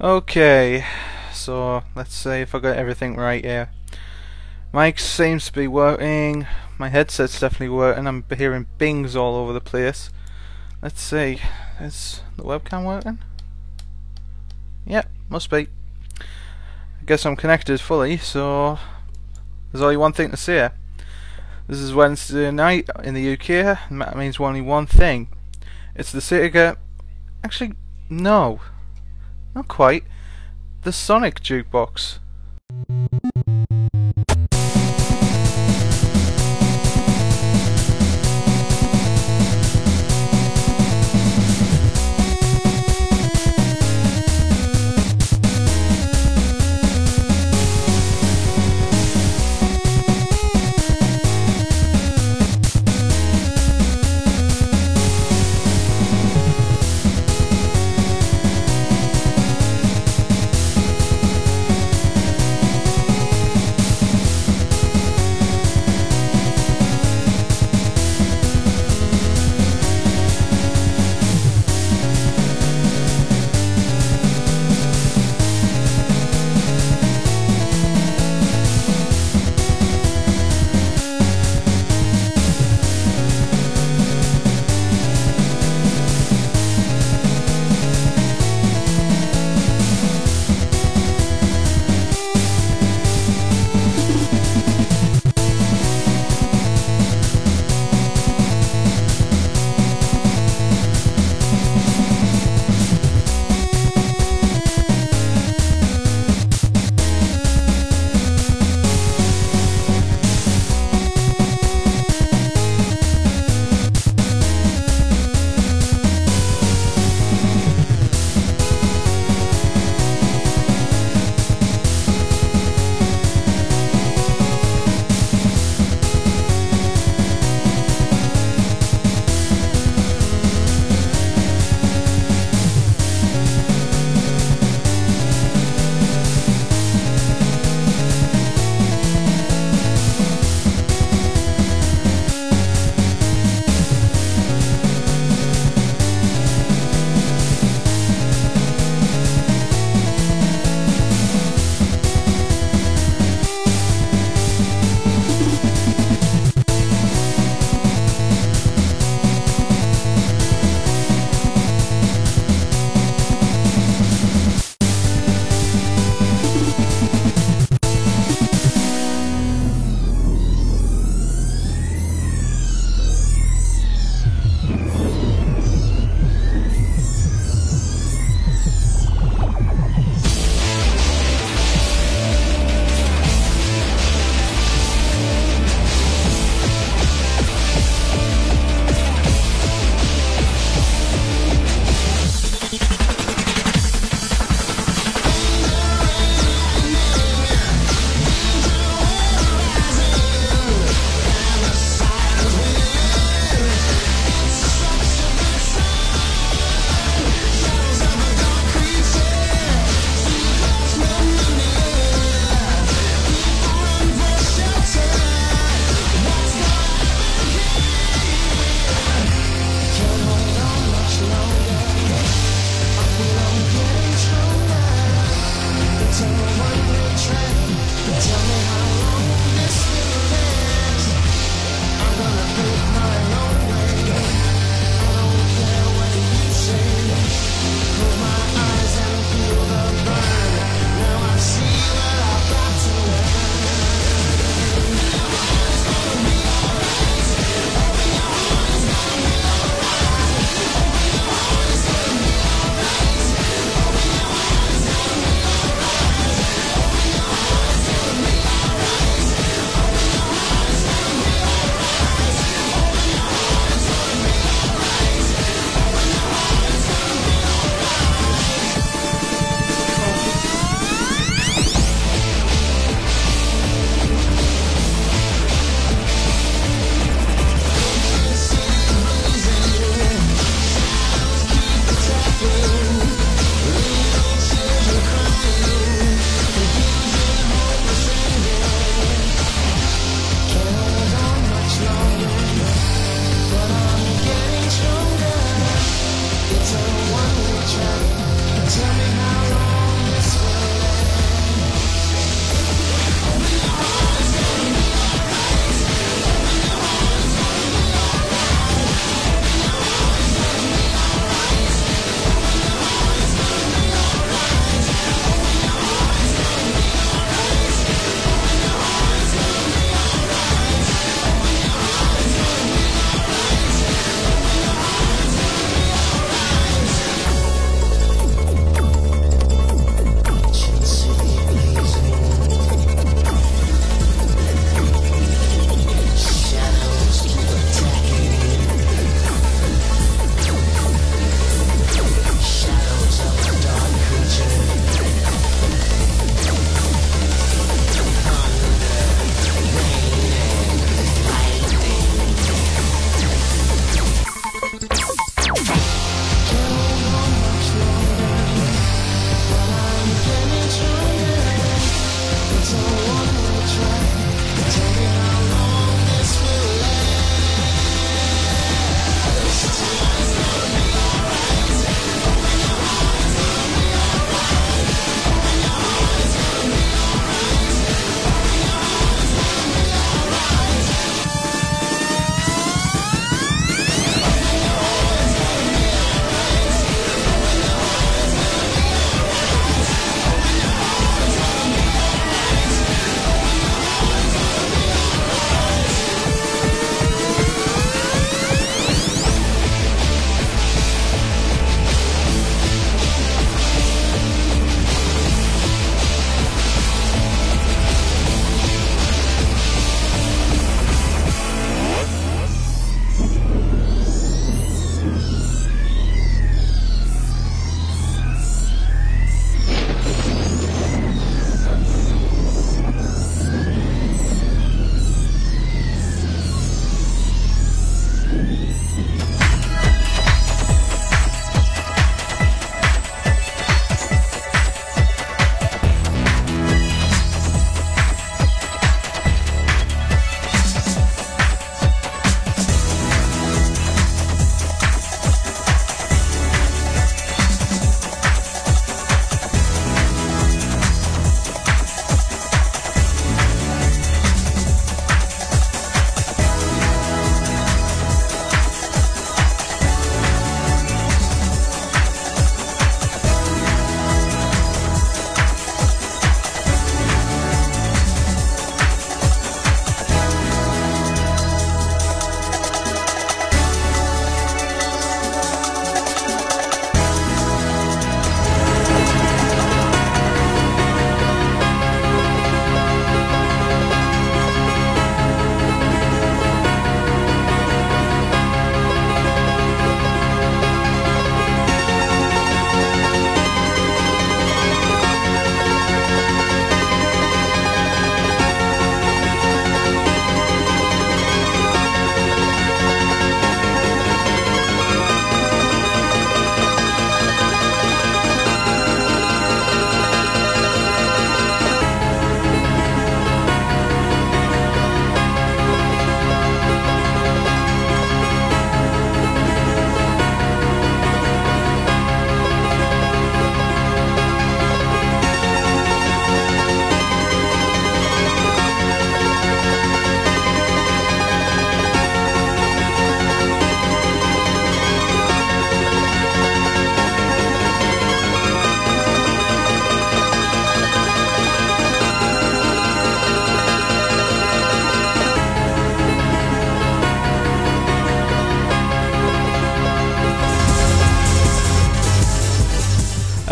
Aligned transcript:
Okay, 0.00 0.84
so 1.32 1.84
let's 1.94 2.14
see 2.14 2.40
if 2.40 2.54
I 2.54 2.58
got 2.58 2.76
everything 2.76 3.14
right 3.14 3.44
here. 3.44 3.70
Mic 4.72 4.98
seems 4.98 5.46
to 5.46 5.52
be 5.52 5.68
working. 5.68 6.46
My 6.78 6.88
headset's 6.88 7.38
definitely 7.38 7.68
working. 7.68 8.08
I'm 8.08 8.24
hearing 8.36 8.66
bings 8.78 9.14
all 9.14 9.36
over 9.36 9.52
the 9.52 9.60
place. 9.60 10.10
Let's 10.80 11.00
see. 11.00 11.38
Is 11.80 12.22
the 12.36 12.42
webcam 12.42 12.84
working? 12.84 13.20
Yep, 14.86 15.08
must 15.28 15.50
be. 15.50 15.68
I 16.18 17.04
guess 17.06 17.24
I'm 17.24 17.36
connected 17.36 17.80
fully, 17.80 18.16
so 18.16 18.78
there's 19.70 19.82
only 19.82 19.98
one 19.98 20.12
thing 20.12 20.30
to 20.30 20.36
say. 20.36 20.70
This 21.68 21.78
is 21.78 21.94
Wednesday 21.94 22.50
night 22.50 22.88
in 23.04 23.14
the 23.14 23.32
UK, 23.34 23.78
and 23.88 24.00
that 24.00 24.16
means 24.16 24.40
only 24.40 24.62
one 24.62 24.86
thing. 24.86 25.28
It's 25.94 26.10
the 26.10 26.18
Sega. 26.18 26.76
Actually, 27.44 27.74
no. 28.10 28.60
Not 29.54 29.68
quite. 29.68 30.04
The 30.82 30.92
Sonic 30.92 31.40
Jukebox. 31.40 32.18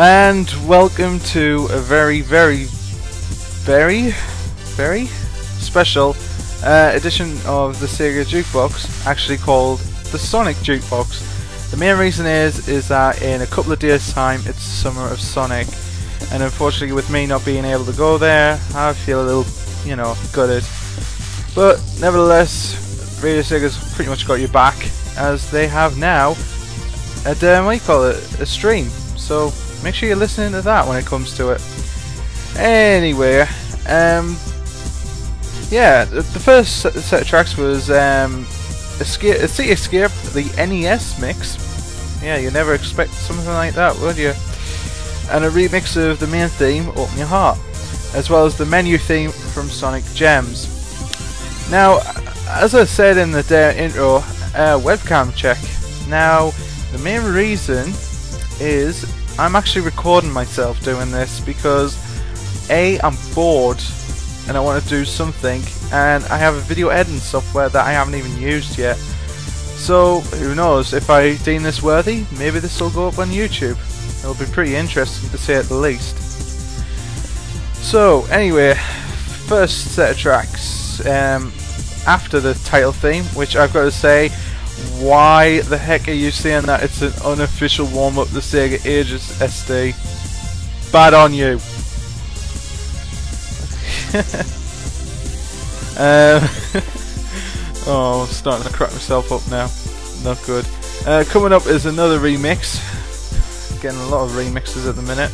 And 0.02 0.50
welcome 0.66 1.20
to 1.20 1.68
a 1.72 1.78
very, 1.78 2.22
very, 2.22 2.64
very, 3.64 4.12
very 4.74 5.04
special 5.58 6.16
uh, 6.64 6.92
edition 6.94 7.32
of 7.44 7.78
the 7.80 7.86
Sega 7.86 8.24
Jukebox, 8.24 9.06
actually 9.06 9.36
called 9.36 9.80
the 10.10 10.18
Sonic 10.18 10.56
Jukebox. 10.56 11.70
The 11.70 11.76
main 11.76 11.98
reason 11.98 12.24
is 12.24 12.66
is 12.66 12.88
that 12.88 13.20
in 13.20 13.42
a 13.42 13.46
couple 13.46 13.72
of 13.72 13.78
days' 13.78 14.10
time 14.10 14.40
it's 14.46 14.62
Summer 14.62 15.06
of 15.06 15.20
Sonic, 15.20 15.66
and 16.32 16.42
unfortunately 16.42 16.92
with 16.92 17.10
me 17.10 17.26
not 17.26 17.44
being 17.44 17.66
able 17.66 17.84
to 17.84 17.92
go 17.92 18.16
there, 18.16 18.58
I 18.74 18.94
feel 18.94 19.22
a 19.22 19.26
little, 19.26 19.44
you 19.86 19.96
know, 19.96 20.16
gutted. 20.32 20.64
But 21.54 21.76
nevertheless, 22.00 23.22
Radio 23.22 23.42
Sega's 23.42 23.76
pretty 23.94 24.08
much 24.08 24.26
got 24.26 24.40
your 24.40 24.48
back, 24.48 24.76
as 25.18 25.50
they 25.50 25.66
have 25.66 25.98
now 25.98 26.36
a 27.26 27.32
um, 27.32 27.66
what 27.66 27.72
do 27.72 27.74
you 27.74 27.80
call 27.80 28.04
it, 28.04 28.40
a 28.40 28.46
stream. 28.46 28.86
So 29.18 29.52
make 29.82 29.94
sure 29.94 30.08
you're 30.08 30.16
listening 30.16 30.52
to 30.52 30.62
that 30.62 30.86
when 30.86 30.98
it 30.98 31.06
comes 31.06 31.36
to 31.36 31.50
it. 31.50 31.62
Anyway, 32.56 33.40
um, 33.88 34.36
yeah, 35.70 36.04
the, 36.04 36.22
first 36.22 36.80
set 36.80 37.22
of 37.22 37.26
tracks 37.28 37.56
was 37.56 37.90
um, 37.90 38.44
Escape, 39.00 39.36
City 39.48 39.70
Escape, 39.70 40.10
the 40.32 40.44
NES 40.56 41.20
mix. 41.20 42.22
Yeah, 42.22 42.36
you 42.36 42.50
never 42.50 42.74
expect 42.74 43.12
something 43.12 43.46
like 43.46 43.74
that, 43.74 43.96
would 44.00 44.18
you? 44.18 44.32
And 45.30 45.44
a 45.44 45.50
remix 45.50 45.96
of 45.96 46.18
the 46.18 46.26
main 46.26 46.48
theme, 46.48 46.88
Open 46.90 47.16
Your 47.16 47.28
Heart, 47.28 47.58
as 48.14 48.28
well 48.28 48.44
as 48.44 48.58
the 48.58 48.66
menu 48.66 48.98
theme 48.98 49.30
from 49.30 49.68
Sonic 49.68 50.04
Gems. 50.12 50.68
Now, 51.70 52.00
as 52.48 52.74
I 52.74 52.84
said 52.84 53.16
in 53.16 53.30
the 53.30 53.74
intro, 53.78 54.16
uh, 54.16 54.78
webcam 54.80 55.34
check. 55.36 55.58
Now, 56.08 56.50
the 56.90 56.98
main 56.98 57.22
reason 57.22 57.92
is 58.58 59.04
I'm 59.40 59.56
actually 59.56 59.86
recording 59.86 60.30
myself 60.30 60.84
doing 60.84 61.10
this 61.10 61.40
because 61.40 61.96
A, 62.68 63.00
I'm 63.00 63.16
bored 63.34 63.82
and 64.46 64.54
I 64.54 64.60
want 64.60 64.82
to 64.82 64.88
do 64.90 65.06
something 65.06 65.62
and 65.94 66.22
I 66.24 66.36
have 66.36 66.56
a 66.56 66.60
video 66.60 66.88
editing 66.90 67.20
software 67.20 67.70
that 67.70 67.86
I 67.86 67.90
haven't 67.90 68.16
even 68.16 68.36
used 68.36 68.76
yet. 68.76 68.98
So, 68.98 70.20
who 70.20 70.54
knows, 70.54 70.92
if 70.92 71.08
I 71.08 71.36
deem 71.36 71.62
this 71.62 71.82
worthy, 71.82 72.26
maybe 72.38 72.58
this 72.58 72.78
will 72.82 72.90
go 72.90 73.08
up 73.08 73.18
on 73.18 73.28
YouTube. 73.28 73.78
It'll 74.18 74.34
be 74.34 74.52
pretty 74.52 74.76
interesting 74.76 75.30
to 75.30 75.38
say 75.38 75.54
at 75.54 75.64
the 75.64 75.74
least. 75.74 76.18
So, 77.82 78.26
anyway, 78.26 78.74
first 78.74 79.94
set 79.94 80.10
of 80.10 80.18
tracks 80.18 81.00
um, 81.06 81.50
after 82.06 82.40
the 82.40 82.52
title 82.66 82.92
theme, 82.92 83.24
which 83.34 83.56
I've 83.56 83.72
got 83.72 83.84
to 83.84 83.90
say 83.90 84.28
why 85.00 85.60
the 85.62 85.78
heck 85.78 86.08
are 86.08 86.12
you 86.12 86.30
saying 86.30 86.66
that 86.66 86.82
it's 86.82 87.02
an 87.02 87.12
unofficial 87.24 87.86
warm-up 87.86 88.28
to 88.28 88.34
Sega 88.34 88.84
Ages 88.86 89.22
SD? 89.40 89.94
Bad 90.92 91.14
on 91.14 91.32
you. 91.32 91.58
um, 96.00 96.42
oh, 97.86 98.22
I'm 98.22 98.32
starting 98.32 98.66
to 98.66 98.72
crack 98.72 98.90
myself 98.92 99.30
up 99.32 99.48
now. 99.50 99.68
Not 100.24 100.44
good. 100.44 100.66
Uh, 101.06 101.24
coming 101.28 101.52
up 101.52 101.66
is 101.66 101.86
another 101.86 102.18
remix. 102.18 102.80
Getting 103.80 104.00
a 104.00 104.08
lot 104.08 104.24
of 104.24 104.32
remixes 104.32 104.88
at 104.88 104.96
the 104.96 105.02
minute. 105.02 105.32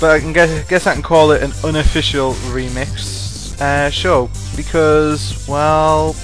But 0.00 0.12
I 0.12 0.20
can 0.20 0.32
guess, 0.32 0.68
guess 0.68 0.86
I 0.86 0.94
can 0.94 1.02
call 1.02 1.32
it 1.32 1.42
an 1.42 1.52
unofficial 1.62 2.32
remix 2.54 3.60
uh, 3.60 3.90
show 3.90 4.30
because, 4.56 5.46
well, 5.46 6.14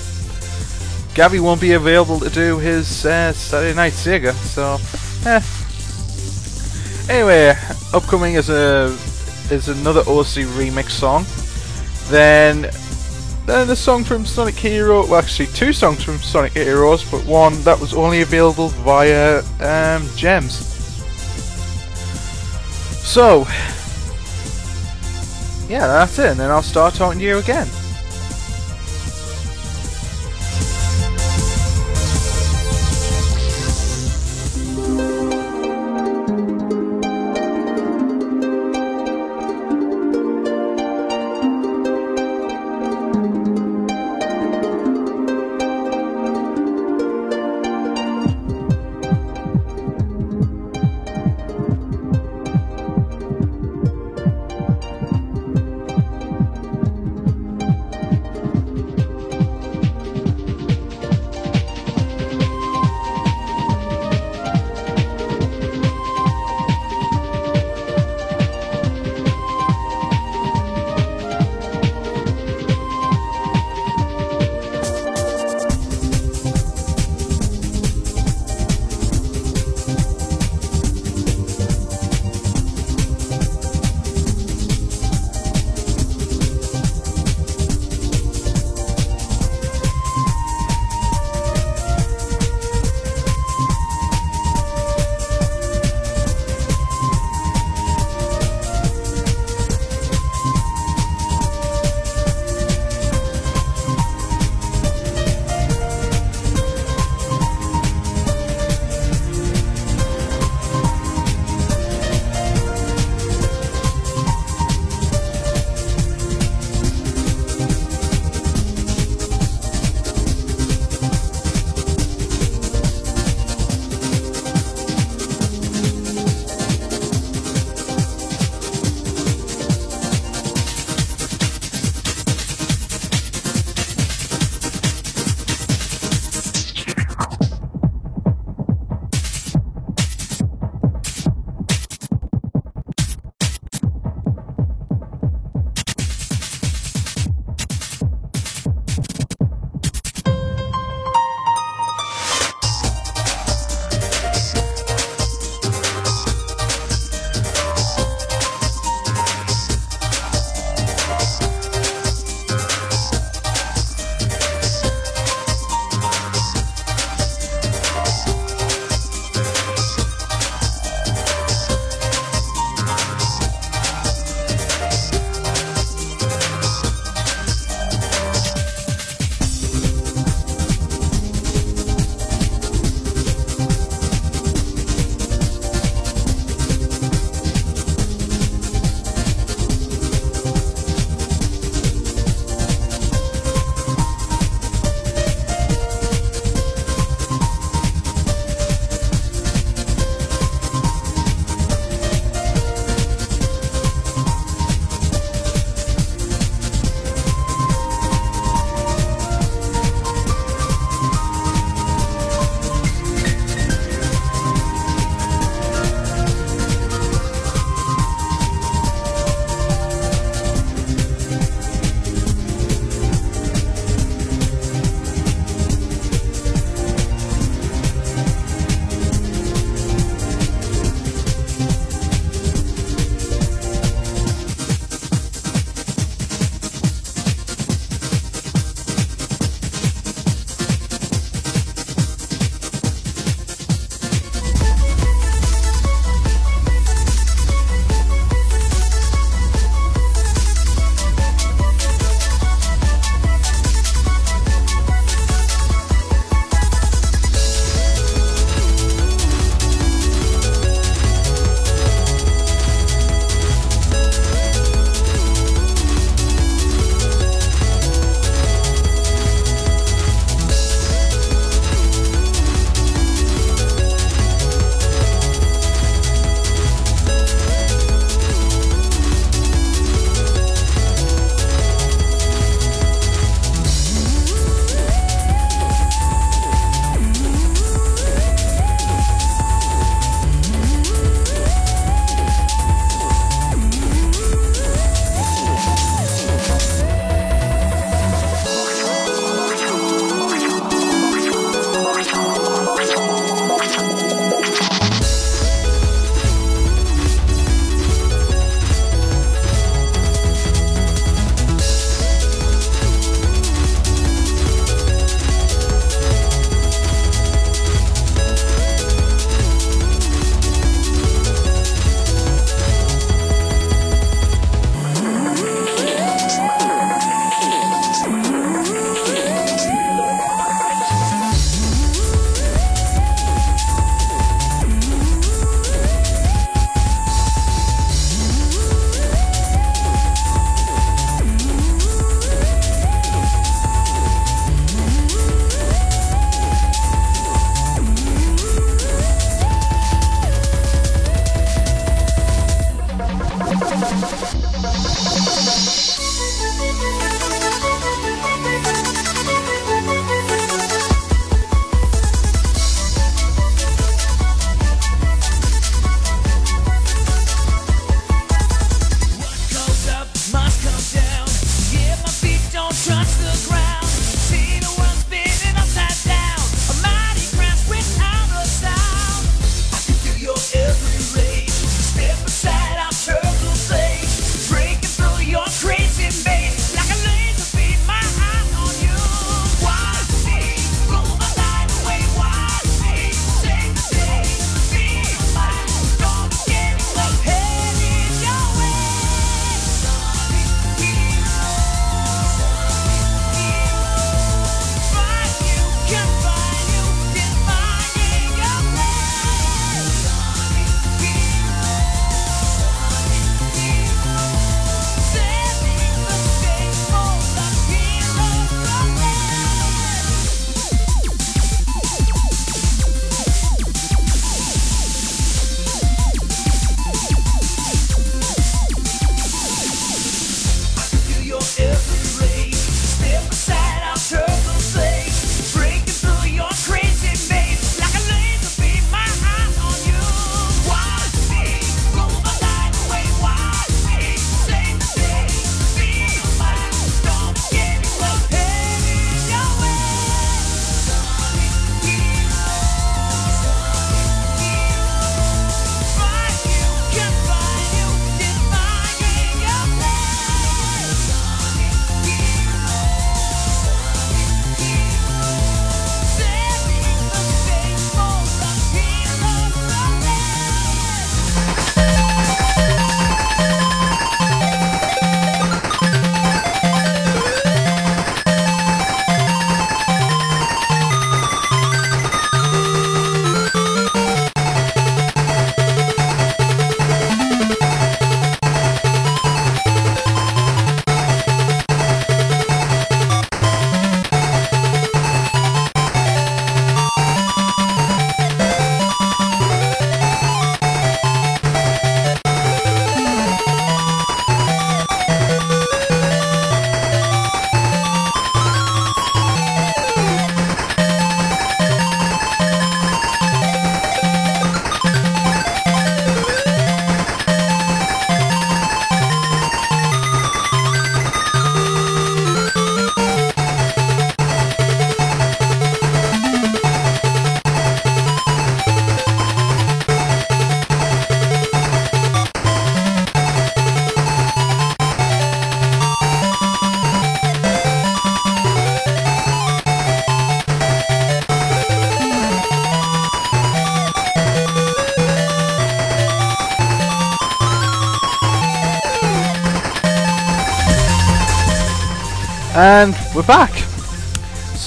Gabby 1.17 1.41
won't 1.41 1.63
be 1.63 1.73
available 1.73 2.21
to 2.21 2.29
do 2.29 2.59
his 2.59 3.07
uh, 3.07 3.33
Saturday 3.33 3.75
Night 3.75 3.95
Sega, 3.95 4.35
so 4.35 4.77
eh. 5.25 5.41
Anyway, 7.11 7.55
upcoming 7.95 8.35
is 8.35 8.51
a 8.51 8.95
is 9.51 9.69
another 9.69 10.01
OC 10.01 10.45
remix 10.59 10.91
song. 10.91 11.25
Then 12.11 12.71
then 13.47 13.67
the 13.67 13.75
song 13.75 14.05
from 14.05 14.27
Sonic 14.27 14.57
Hero, 14.57 15.07
well 15.07 15.19
actually 15.19 15.47
two 15.47 15.73
songs 15.73 16.05
from 16.05 16.19
Sonic 16.19 16.53
Heroes, 16.53 17.11
but 17.11 17.25
one 17.25 17.63
that 17.63 17.81
was 17.81 17.95
only 17.95 18.21
available 18.21 18.69
via 18.69 19.39
um, 19.61 20.07
Gems. 20.17 20.53
So 23.03 23.47
yeah, 25.67 25.87
that's 25.87 26.19
it, 26.19 26.33
and 26.33 26.41
then 26.41 26.51
I'll 26.51 26.63
start 26.63 26.93
talking 26.93 27.21
to 27.21 27.25
you 27.25 27.39
again. 27.39 27.69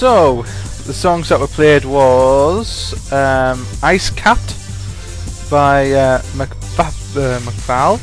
So, 0.00 0.44
the 0.86 0.94
songs 0.94 1.28
that 1.28 1.38
were 1.38 1.46
played 1.46 1.84
was 1.84 3.12
um, 3.12 3.66
Ice 3.82 4.08
Capped 4.08 4.56
by 5.50 5.92
uh, 5.92 6.22
uh, 6.38 7.98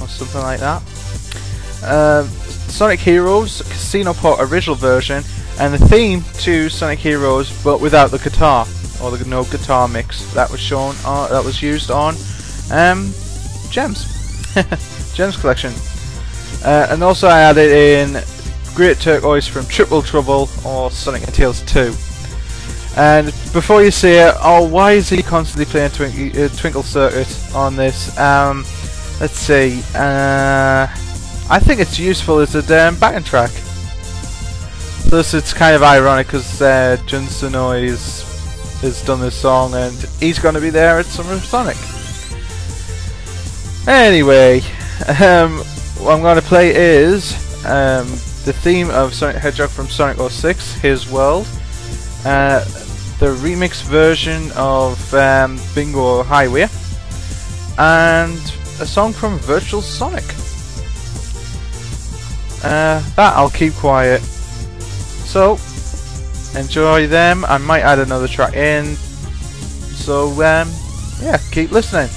or 0.00 0.06
something 0.06 0.40
like 0.40 0.60
that. 0.60 0.82
Uh, 1.82 2.22
Sonic 2.68 3.00
Heroes 3.00 3.60
Casino 3.62 4.14
Park 4.14 4.38
original 4.38 4.76
version 4.76 5.24
and 5.58 5.74
the 5.74 5.84
theme 5.88 6.22
to 6.42 6.68
Sonic 6.68 7.00
Heroes 7.00 7.50
but 7.64 7.80
without 7.80 8.12
the 8.12 8.18
guitar 8.18 8.64
or 9.02 9.10
the 9.10 9.24
no 9.28 9.42
guitar 9.42 9.88
mix 9.88 10.32
that 10.32 10.48
was 10.48 10.60
shown 10.60 10.94
on, 11.04 11.28
that 11.30 11.44
was 11.44 11.60
used 11.60 11.90
on 11.90 12.14
um, 12.70 13.12
Gems 13.70 14.54
Gems 15.12 15.36
collection. 15.36 15.72
Uh, 16.64 16.86
and 16.90 17.02
also 17.02 17.26
I 17.26 17.40
added 17.40 17.72
in 17.72 18.22
Great 18.76 19.00
Turquoise 19.00 19.48
from 19.48 19.64
Triple 19.64 20.02
Trouble 20.02 20.50
or 20.62 20.90
Sonic 20.90 21.22
and 21.22 21.32
Tails 21.32 21.62
2. 21.62 21.94
And 22.98 23.28
before 23.54 23.82
you 23.82 23.90
say, 23.90 24.30
oh, 24.42 24.68
why 24.68 24.92
is 24.92 25.08
he 25.08 25.22
constantly 25.22 25.64
playing 25.64 25.92
Twinkle, 25.92 26.44
uh, 26.44 26.48
Twinkle 26.48 26.82
Circuit 26.82 27.54
on 27.54 27.74
this? 27.74 28.16
Um, 28.18 28.66
let's 29.18 29.38
see. 29.38 29.80
Uh, 29.94 30.86
I 31.48 31.58
think 31.58 31.80
it's 31.80 31.98
useful 31.98 32.38
as 32.38 32.54
a 32.54 32.60
damn 32.60 32.96
backing 32.96 33.24
track. 33.24 33.50
Plus, 35.08 35.32
it's 35.32 35.54
kind 35.54 35.74
of 35.74 35.82
ironic 35.82 36.26
because 36.26 36.60
uh, 36.60 36.98
Jun 37.06 37.22
Senoue 37.22 37.88
has 38.82 39.02
done 39.06 39.22
this 39.22 39.36
song 39.36 39.72
and 39.72 39.96
he's 40.20 40.38
going 40.38 40.54
to 40.54 40.60
be 40.60 40.68
there 40.68 40.98
at 40.98 41.06
Summer 41.06 41.32
of 41.32 41.42
Sonic. 41.42 41.78
Anyway, 43.88 44.58
um, 45.18 45.60
what 46.04 46.14
I'm 46.14 46.20
going 46.20 46.36
to 46.36 46.42
play 46.42 46.74
is 46.76 47.32
um, 47.64 48.06
the 48.46 48.52
theme 48.52 48.88
of 48.90 49.12
Sonic 49.12 49.36
Hedgehog 49.38 49.70
from 49.70 49.88
Sonic 49.88 50.18
06, 50.18 50.74
His 50.74 51.10
World, 51.10 51.48
uh, 52.24 52.60
the 53.18 53.34
remix 53.42 53.82
version 53.82 54.52
of 54.54 55.12
um, 55.14 55.58
Bingo 55.74 56.22
Highway, 56.22 56.68
and 57.76 58.38
a 58.80 58.86
song 58.86 59.12
from 59.12 59.38
Virtual 59.38 59.82
Sonic. 59.82 60.22
Uh, 62.62 63.02
that 63.16 63.34
I'll 63.34 63.50
keep 63.50 63.74
quiet. 63.74 64.22
So, 64.22 65.58
enjoy 66.56 67.08
them. 67.08 67.44
I 67.46 67.58
might 67.58 67.80
add 67.80 67.98
another 67.98 68.28
track 68.28 68.54
in. 68.54 68.94
So, 68.94 70.28
um, 70.34 70.70
yeah, 71.20 71.38
keep 71.50 71.72
listening. 71.72 72.10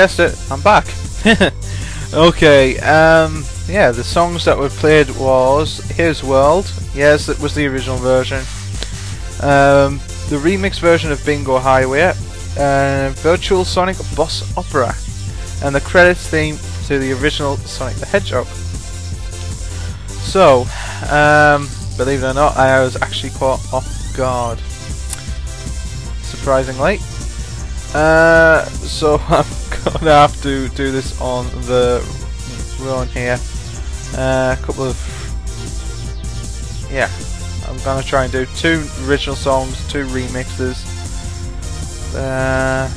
Guessed 0.00 0.18
it, 0.18 0.34
I'm 0.50 0.62
back. 0.62 0.86
okay, 2.14 2.78
um, 2.78 3.44
yeah, 3.68 3.90
the 3.90 4.02
songs 4.02 4.46
that 4.46 4.56
were 4.56 4.70
played 4.70 5.10
was 5.18 5.80
His 5.90 6.24
World. 6.24 6.72
Yes, 6.94 7.28
it 7.28 7.38
was 7.38 7.54
the 7.54 7.66
original 7.66 7.98
version. 7.98 8.38
Um, 9.42 9.98
the 10.30 10.40
remix 10.40 10.80
version 10.80 11.12
of 11.12 11.22
Bingo 11.26 11.58
Highway, 11.58 12.14
uh, 12.58 13.12
Virtual 13.16 13.62
Sonic 13.62 13.98
Boss 14.16 14.56
Opera, 14.56 14.94
and 15.62 15.74
the 15.74 15.82
credits 15.82 16.26
theme 16.26 16.56
to 16.86 16.98
the 16.98 17.12
original 17.20 17.58
Sonic 17.58 17.96
the 17.96 18.06
Hedgehog. 18.06 18.46
So, 20.06 20.62
um, 21.12 21.68
believe 21.98 22.22
it 22.22 22.26
or 22.26 22.32
not, 22.32 22.56
I 22.56 22.80
was 22.80 22.96
actually 23.02 23.32
caught 23.32 23.60
off 23.70 24.16
guard. 24.16 24.60
Surprisingly. 26.22 27.00
Uh, 27.92 28.64
so 28.64 29.18
I'm 29.28 29.59
gonna 29.84 30.12
have 30.12 30.42
to 30.42 30.68
do 30.70 30.92
this 30.92 31.18
on 31.20 31.46
the 31.66 32.04
run 32.80 33.08
here. 33.08 33.38
Uh, 34.14 34.56
a 34.58 34.62
couple 34.62 34.84
of 34.84 34.96
yeah, 36.90 37.08
I'm 37.68 37.78
gonna 37.84 38.02
try 38.02 38.24
and 38.24 38.32
do 38.32 38.44
two 38.56 38.86
original 39.04 39.36
songs, 39.36 39.86
two 39.90 40.04
remixes. 40.06 40.84
Uh, 42.14 42.88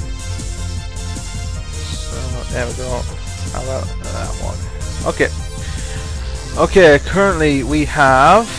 so 1.72 2.54
there 2.54 2.68
we 2.68 2.74
go. 2.74 3.02
How 3.54 3.64
about 3.64 3.86
that 4.04 4.34
one? 4.42 4.58
Okay. 5.14 5.30
Okay, 6.58 7.00
currently 7.06 7.64
we 7.64 7.86
have. 7.86 8.50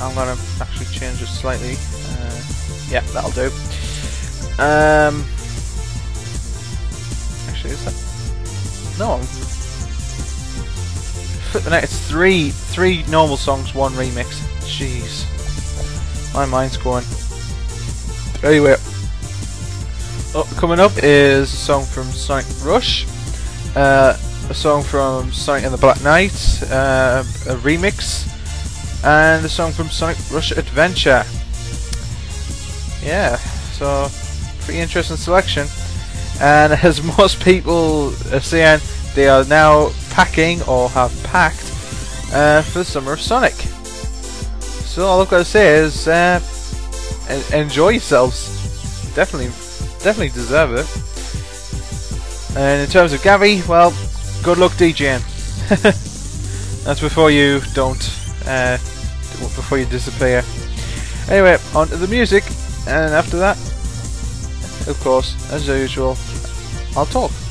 I'm 0.00 0.14
gonna 0.14 0.36
actually 0.60 0.86
change 0.86 1.22
it 1.22 1.26
slightly. 1.26 1.76
Uh, 2.18 2.42
yeah, 2.88 3.02
that'll 3.12 3.30
do. 3.30 3.52
Um, 4.58 5.24
that? 7.74 8.98
No, 8.98 9.18
flipping 11.50 11.72
out. 11.72 11.84
It's 11.84 12.08
three, 12.08 12.50
three 12.50 13.04
normal 13.08 13.36
songs, 13.36 13.74
one 13.74 13.92
remix. 13.92 14.42
Jeez, 14.66 15.24
my 16.34 16.44
mind's 16.46 16.76
going. 16.76 17.04
Anyway, 18.42 18.76
oh, 20.34 20.48
coming 20.56 20.78
up 20.78 20.92
is 20.98 21.52
a 21.52 21.56
song 21.56 21.84
from 21.84 22.04
Sonic 22.04 22.46
Rush, 22.62 23.06
uh, 23.76 24.16
a 24.50 24.54
song 24.54 24.82
from 24.82 25.32
Sonic 25.32 25.64
and 25.64 25.72
the 25.72 25.78
Black 25.78 26.02
Knight, 26.02 26.32
uh, 26.70 27.24
a 27.48 27.56
remix, 27.56 28.26
and 29.04 29.44
a 29.44 29.48
song 29.48 29.72
from 29.72 29.88
Sonic 29.88 30.18
Rush 30.30 30.52
Adventure. 30.52 31.24
Yeah, 33.02 33.36
so 33.36 34.08
pretty 34.64 34.80
interesting 34.80 35.16
selection. 35.16 35.66
And 36.40 36.72
as 36.84 37.02
most 37.18 37.42
people 37.42 38.08
are 38.32 38.40
saying, 38.40 38.80
they 39.14 39.28
are 39.28 39.44
now 39.44 39.90
packing 40.10 40.62
or 40.62 40.88
have 40.90 41.12
packed 41.24 41.72
uh, 42.32 42.62
for 42.62 42.80
the 42.80 42.84
summer 42.84 43.12
of 43.12 43.20
Sonic. 43.20 43.54
So 43.54 45.06
all 45.06 45.20
I've 45.20 45.28
got 45.28 45.38
to 45.38 45.44
say 45.44 45.76
is 45.76 46.08
uh, 46.08 46.40
enjoy 47.52 47.90
yourselves. 47.90 49.14
Definitely, 49.14 49.48
definitely 50.02 50.30
deserve 50.30 50.72
it. 50.72 50.86
And 52.56 52.82
in 52.82 52.88
terms 52.88 53.12
of 53.12 53.20
Gavi, 53.20 53.66
well, 53.68 53.90
good 54.42 54.58
luck 54.58 54.72
DJing. 54.72 55.20
That's 56.84 57.00
before 57.00 57.30
you 57.30 57.60
don't, 57.74 58.02
uh, 58.46 58.78
before 59.56 59.78
you 59.78 59.86
disappear. 59.86 60.42
Anyway, 61.28 61.58
on 61.74 61.88
to 61.88 61.96
the 61.96 62.06
music, 62.06 62.44
and 62.86 63.12
after 63.12 63.36
that, 63.38 63.58
of 64.88 65.00
course, 65.00 65.34
as 65.52 65.68
usual, 65.68 66.16
I'll 66.96 67.06
talk. 67.06 67.45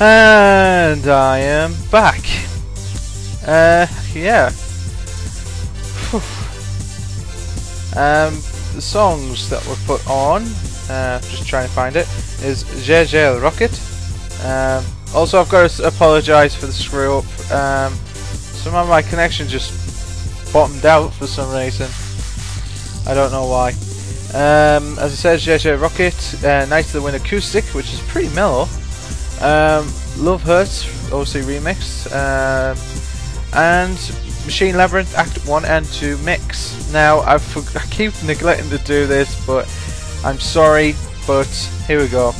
And 0.00 1.08
I 1.08 1.38
am 1.38 1.74
back. 1.90 2.22
Uh, 3.44 3.84
yeah. 4.14 4.52
Um, 7.96 8.34
the 8.74 8.80
songs 8.80 9.50
that 9.50 9.66
were 9.66 9.74
put 9.86 10.06
on, 10.08 10.44
uh, 10.88 11.18
just 11.22 11.48
trying 11.48 11.66
to 11.66 11.74
find 11.74 11.96
it, 11.96 12.06
is 12.44 12.62
Jeh 12.86 13.06
Jeh 13.06 13.42
Rocket. 13.42 13.72
Um, 14.44 14.84
also, 15.16 15.40
I've 15.40 15.48
got 15.48 15.68
to 15.68 15.88
apologise 15.88 16.54
for 16.54 16.66
the 16.66 16.72
screw 16.72 17.18
up. 17.18 17.24
Um, 17.50 17.92
some 17.94 18.76
of 18.76 18.88
my 18.88 19.02
connection 19.02 19.48
just 19.48 20.52
bottomed 20.52 20.86
out 20.86 21.12
for 21.14 21.26
some 21.26 21.52
reason. 21.52 21.88
I 23.10 23.14
don't 23.14 23.32
know 23.32 23.46
why. 23.46 23.70
Um, 24.30 24.96
as 25.00 25.10
I 25.10 25.16
said, 25.16 25.40
Jeh 25.40 25.58
Jeh 25.58 25.80
Rocket, 25.80 26.44
uh, 26.44 26.66
Knight 26.66 26.86
of 26.86 26.92
the 26.92 27.02
Wind 27.02 27.16
Acoustic, 27.16 27.64
which 27.74 27.92
is 27.92 28.00
pretty 28.02 28.32
mellow. 28.32 28.68
Um, 29.40 29.90
Love 30.18 30.42
Hurts, 30.42 30.86
OC 31.12 31.44
Remix. 31.44 32.06
Um, 32.12 32.76
and 33.54 33.98
Machine 34.44 34.76
Labyrinth 34.76 35.16
Act 35.16 35.46
1 35.46 35.64
and 35.64 35.86
2 35.86 36.18
Mix. 36.18 36.92
Now, 36.92 37.18
I, 37.20 37.34
I 37.74 37.86
keep 37.90 38.12
neglecting 38.24 38.70
to 38.70 38.78
do 38.78 39.06
this, 39.06 39.44
but 39.46 39.66
I'm 40.24 40.38
sorry, 40.38 40.94
but 41.26 41.46
here 41.86 42.00
we 42.00 42.08
go. 42.08 42.32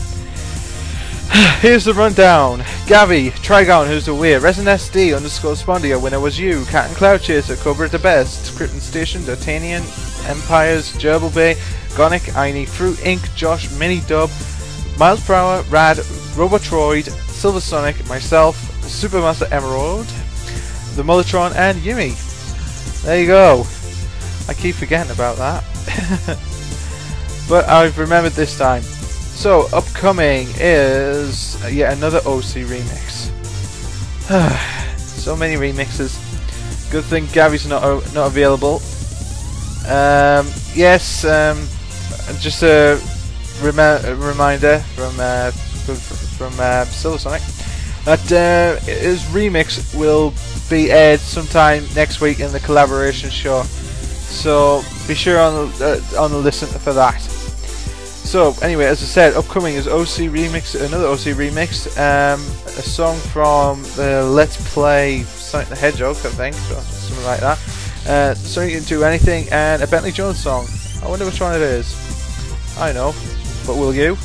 Here's 1.61 1.85
the 1.85 1.95
rundown. 1.95 2.61
Gavi, 2.87 3.31
Trigon, 3.31 3.87
who's 3.87 4.07
the 4.07 4.15
weird, 4.15 4.43
Resident 4.43 4.81
SD 4.81 5.15
underscore 5.15 5.55
Spondia, 5.55 6.01
winner 6.03 6.21
was 6.21 6.39
you, 6.39 6.65
Cat 6.67 6.89
and 6.89 6.97
Cloud 6.97 7.21
Chaser, 7.21 7.57
Cobra 7.57 7.89
the 7.89 7.99
Best, 7.99 8.57
Krypton 8.57 8.81
Station, 8.81 9.25
D'Artagnan, 9.25 9.83
Empires, 10.27 10.93
Gerbil 10.95 11.35
Bay, 11.35 11.57
Gonic, 11.97 12.23
Aini, 12.33 12.67
Fruit 12.67 12.97
Inc., 12.99 13.35
Josh, 13.35 13.71
Mini 13.79 14.01
Dub, 14.07 14.31
Miles 14.99 15.25
per 15.25 15.35
Hour, 15.35 15.63
Rad, 15.65 15.99
Robotroid, 16.39 17.11
Silver 17.29 17.59
Sonic, 17.59 18.09
myself, 18.09 18.57
Supermaster 18.83 19.51
Emerald, 19.51 20.07
the 20.95 21.03
Molotron, 21.03 21.53
and 21.57 21.77
Yumi. 21.79 22.15
There 23.03 23.21
you 23.21 23.27
go. 23.27 23.67
I 24.49 24.55
keep 24.55 24.77
forgetting 24.77 25.11
about 25.11 25.37
that. 25.39 25.65
but 27.49 27.69
I've 27.69 27.99
remembered 27.99 28.35
this 28.35 28.57
time. 28.57 28.83
So, 28.83 29.67
upcoming 29.73 30.47
is 30.61 31.59
yet 31.73 31.97
another 31.99 32.19
OC 32.19 32.69
remix. 32.71 33.33
so 34.97 35.35
many 35.35 35.57
remixes. 35.57 36.23
Good 36.93 37.03
thing 37.03 37.25
Gavi's 37.27 37.67
not 37.67 37.83
not 38.15 38.29
available. 38.29 38.77
Um, 39.91 40.47
yes, 40.73 41.25
um, 41.25 41.59
just 42.39 42.63
a, 42.63 43.01
rem 43.61 44.21
reminder 44.21 44.79
from 44.95 45.19
uh, 45.19 45.51
from 46.39 46.55
uh, 46.61 46.85
Silver 46.85 47.19
Sonic 47.19 47.43
that 48.05 48.33
uh, 48.33 48.81
his 48.87 49.23
remix 49.25 49.95
will 49.99 50.33
be 50.71 50.91
aired 50.91 51.21
sometime 51.21 51.85
next 51.95 52.21
week 52.21 52.41
in 52.41 52.51
the 52.53 52.61
collaboration 52.61 53.29
show. 53.29 53.65
So 53.65 54.83
be 55.07 55.15
sure 55.15 55.39
on 55.39 55.71
the, 55.79 56.03
uh, 56.17 56.23
on 56.23 56.31
the 56.31 56.39
listen 56.39 56.69
for 56.69 56.93
that. 56.95 57.21
So 57.21 58.55
anyway, 58.63 58.85
as 58.85 59.03
I 59.03 59.07
said, 59.07 59.35
upcoming 59.35 59.75
is 59.75 59.89
OC 59.89 60.31
remix, 60.31 60.75
another 60.75 61.07
OC 61.07 61.37
remix, 61.37 61.87
um, 61.99 62.41
a 62.67 62.83
song 62.83 63.17
from 63.17 63.83
the 63.97 64.25
Let's 64.25 64.57
Play 64.73 65.23
Sonic 65.25 65.69
the 65.69 65.77
Hedgehog, 65.77 66.17
I 66.17 66.31
think, 66.31 66.55
or 66.57 66.81
something 66.81 67.25
like 67.25 67.41
that. 67.41 67.59
Uh, 68.07 68.35
Sonic 68.35 68.75
can 68.75 68.85
do 68.85 69.03
anything, 69.03 69.49
and 69.51 69.83
a 69.83 69.87
Bentley 69.87 70.13
Jones 70.13 70.39
song. 70.39 70.67
I 71.03 71.09
wonder 71.09 71.25
which 71.25 71.41
one 71.41 71.55
it 71.55 71.63
is. 71.63 71.95
I 72.79 72.93
know, 72.93 73.13
but 73.67 73.77
will 73.77 73.95
you? 73.95 74.17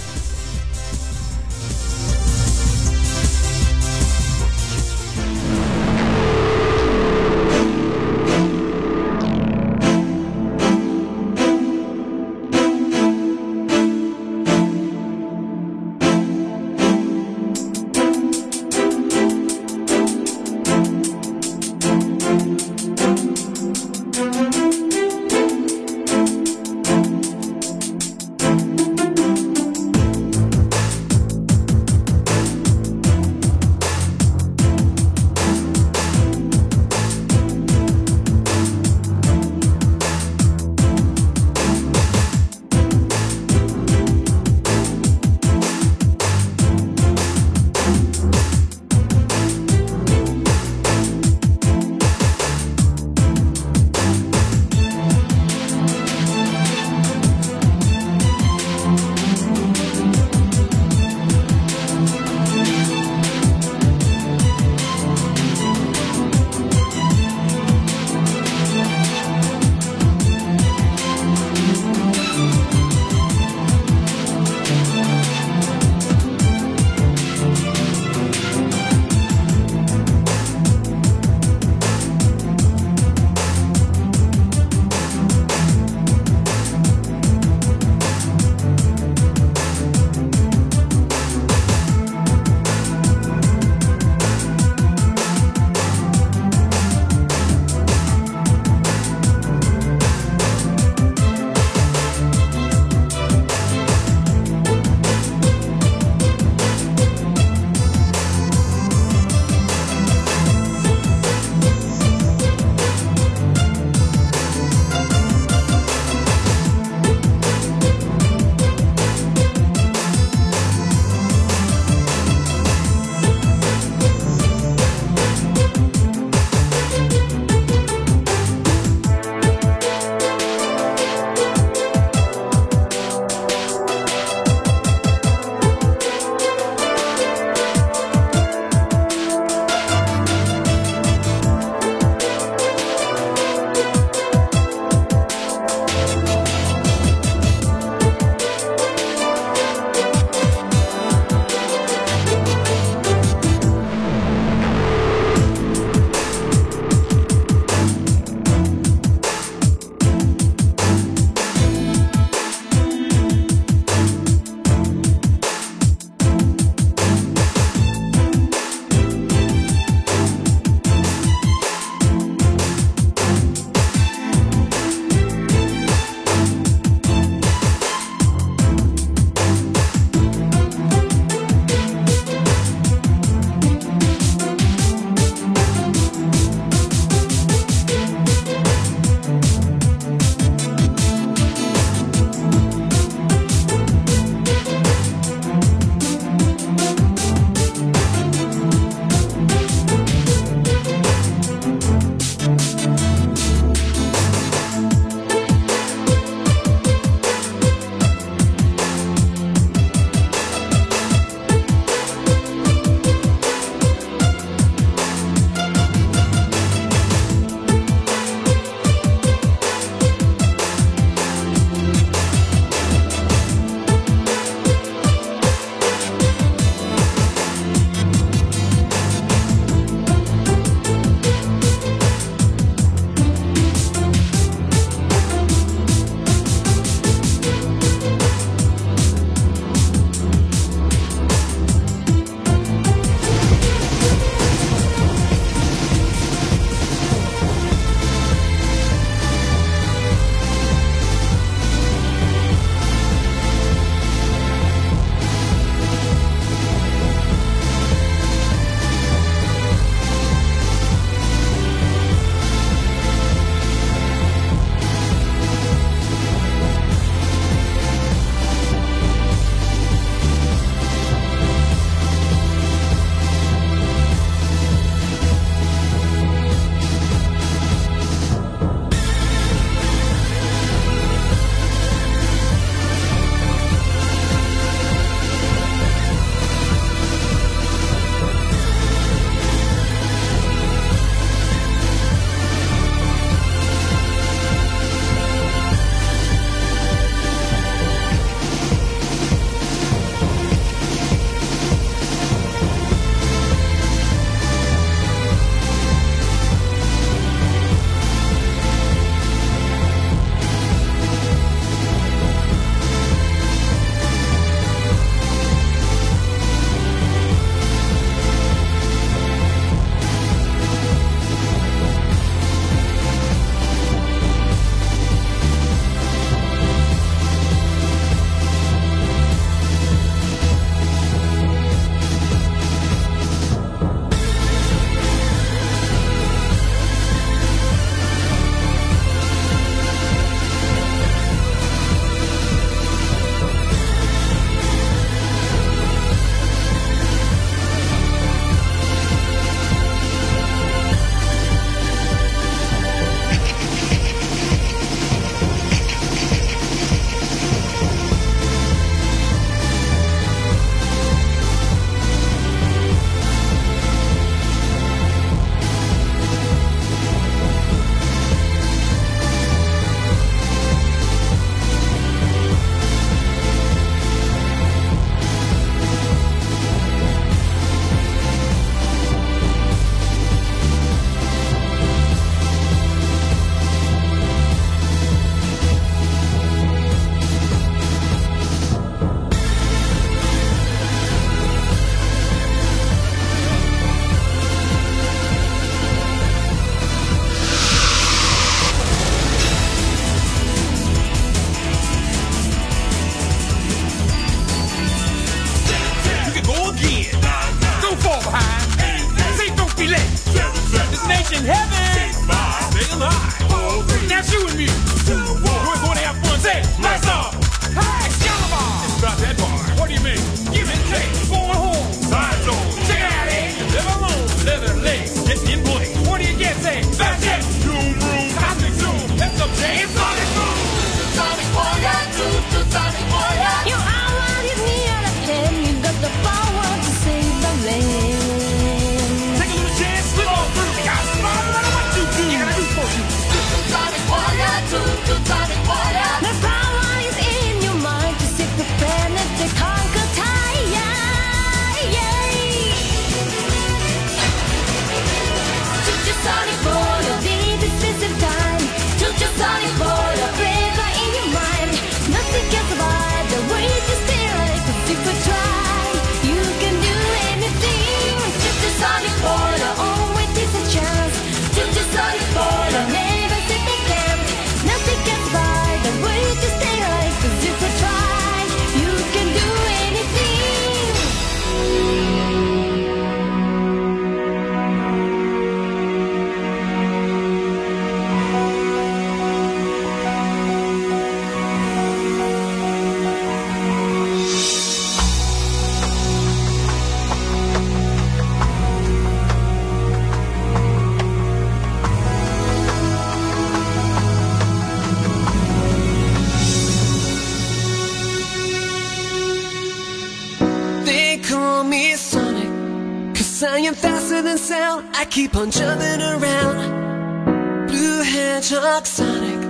On 515.43 515.51
jumping 515.51 516.01
around. 516.01 517.67
Blue 517.67 518.01
hedgehog 518.01 518.85
Sonic. 518.85 519.41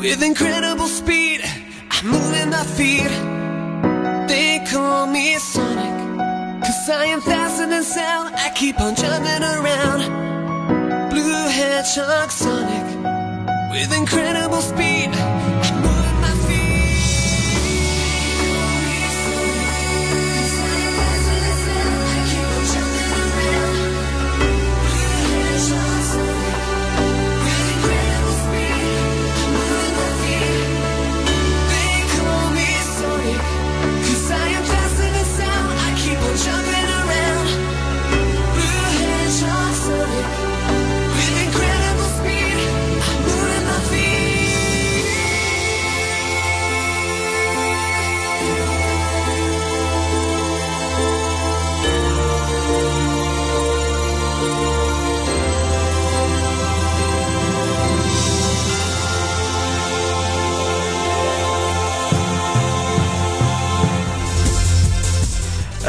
With 0.00 0.22
incredible 0.22 0.88
speed, 0.88 1.40
I'm 1.90 2.06
moving 2.08 2.50
my 2.50 2.64
feet. 2.78 3.14
They 4.28 4.64
call 4.72 5.06
me 5.06 5.36
Sonic. 5.38 5.94
Cause 6.64 6.88
I 6.90 7.04
am 7.14 7.20
faster 7.20 7.66
than 7.68 7.84
sound. 7.84 8.34
I 8.34 8.50
keep 8.56 8.80
on 8.80 8.96
jumping 8.96 9.44
around. 9.56 10.00
Blue 11.10 11.46
hedgehog 11.58 12.30
Sonic. 12.32 12.86
With 13.70 13.96
incredible 13.96 14.62
speed, 14.62 15.10
I'm 15.12 15.83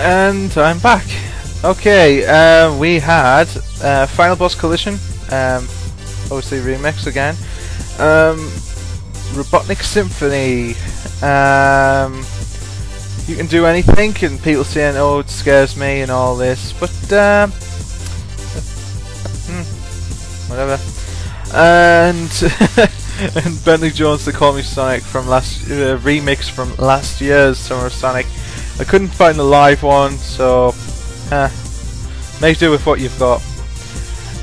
And 0.06 0.56
I'm 0.56 0.78
back. 0.78 1.03
Okay, 1.64 2.26
uh, 2.28 2.78
we 2.78 2.99
had 2.99 3.47
uh, 3.82 4.06
Final 4.06 4.36
Boss 4.36 4.53
Collision, 4.53 4.99
um, 5.32 5.64
obviously 6.30 6.60
remix 6.60 7.08
again. 7.08 7.34
Um, 7.97 8.38
Robotnik 9.34 9.82
Symphony. 9.82 10.76
Um, 11.26 12.24
you 13.28 13.36
can 13.36 13.47
do 13.47 13.66
anything, 13.66 14.14
and 14.22 14.39
people 14.43 14.64
saying, 14.64 14.95
"Oh, 14.95 15.18
it 15.18 15.30
scares 15.32 15.76
me" 15.76 16.01
and 16.01 16.12
all 16.12 16.36
this, 16.36 16.72
but 16.74 16.91
um, 17.12 17.49
hmm, 19.49 19.64
whatever. 20.51 20.80
And 21.51 22.30
and 23.43 23.66
Bentley 23.66 23.89
Jones, 23.89 24.24
they 24.26 24.34
call 24.34 24.53
me 24.53 24.62
Sonic 24.62 25.01
from 25.01 25.28
last 25.28 25.66
uh, 25.72 25.97
remix 25.97 26.47
from 26.47 26.76
last 26.76 27.22
year's 27.22 27.58
Summer 27.58 27.88
of 27.88 27.93
Sonic. 27.93 28.28
I 28.78 28.84
couldn't 28.84 29.07
find 29.07 29.38
a 29.38 29.43
live 29.43 29.84
one, 29.84 30.11
so 30.17 30.73
uh, 31.32 31.49
make 32.41 32.57
do 32.57 32.71
with 32.71 32.86
what 32.86 32.99
you've 32.99 33.17
got. 33.17 33.41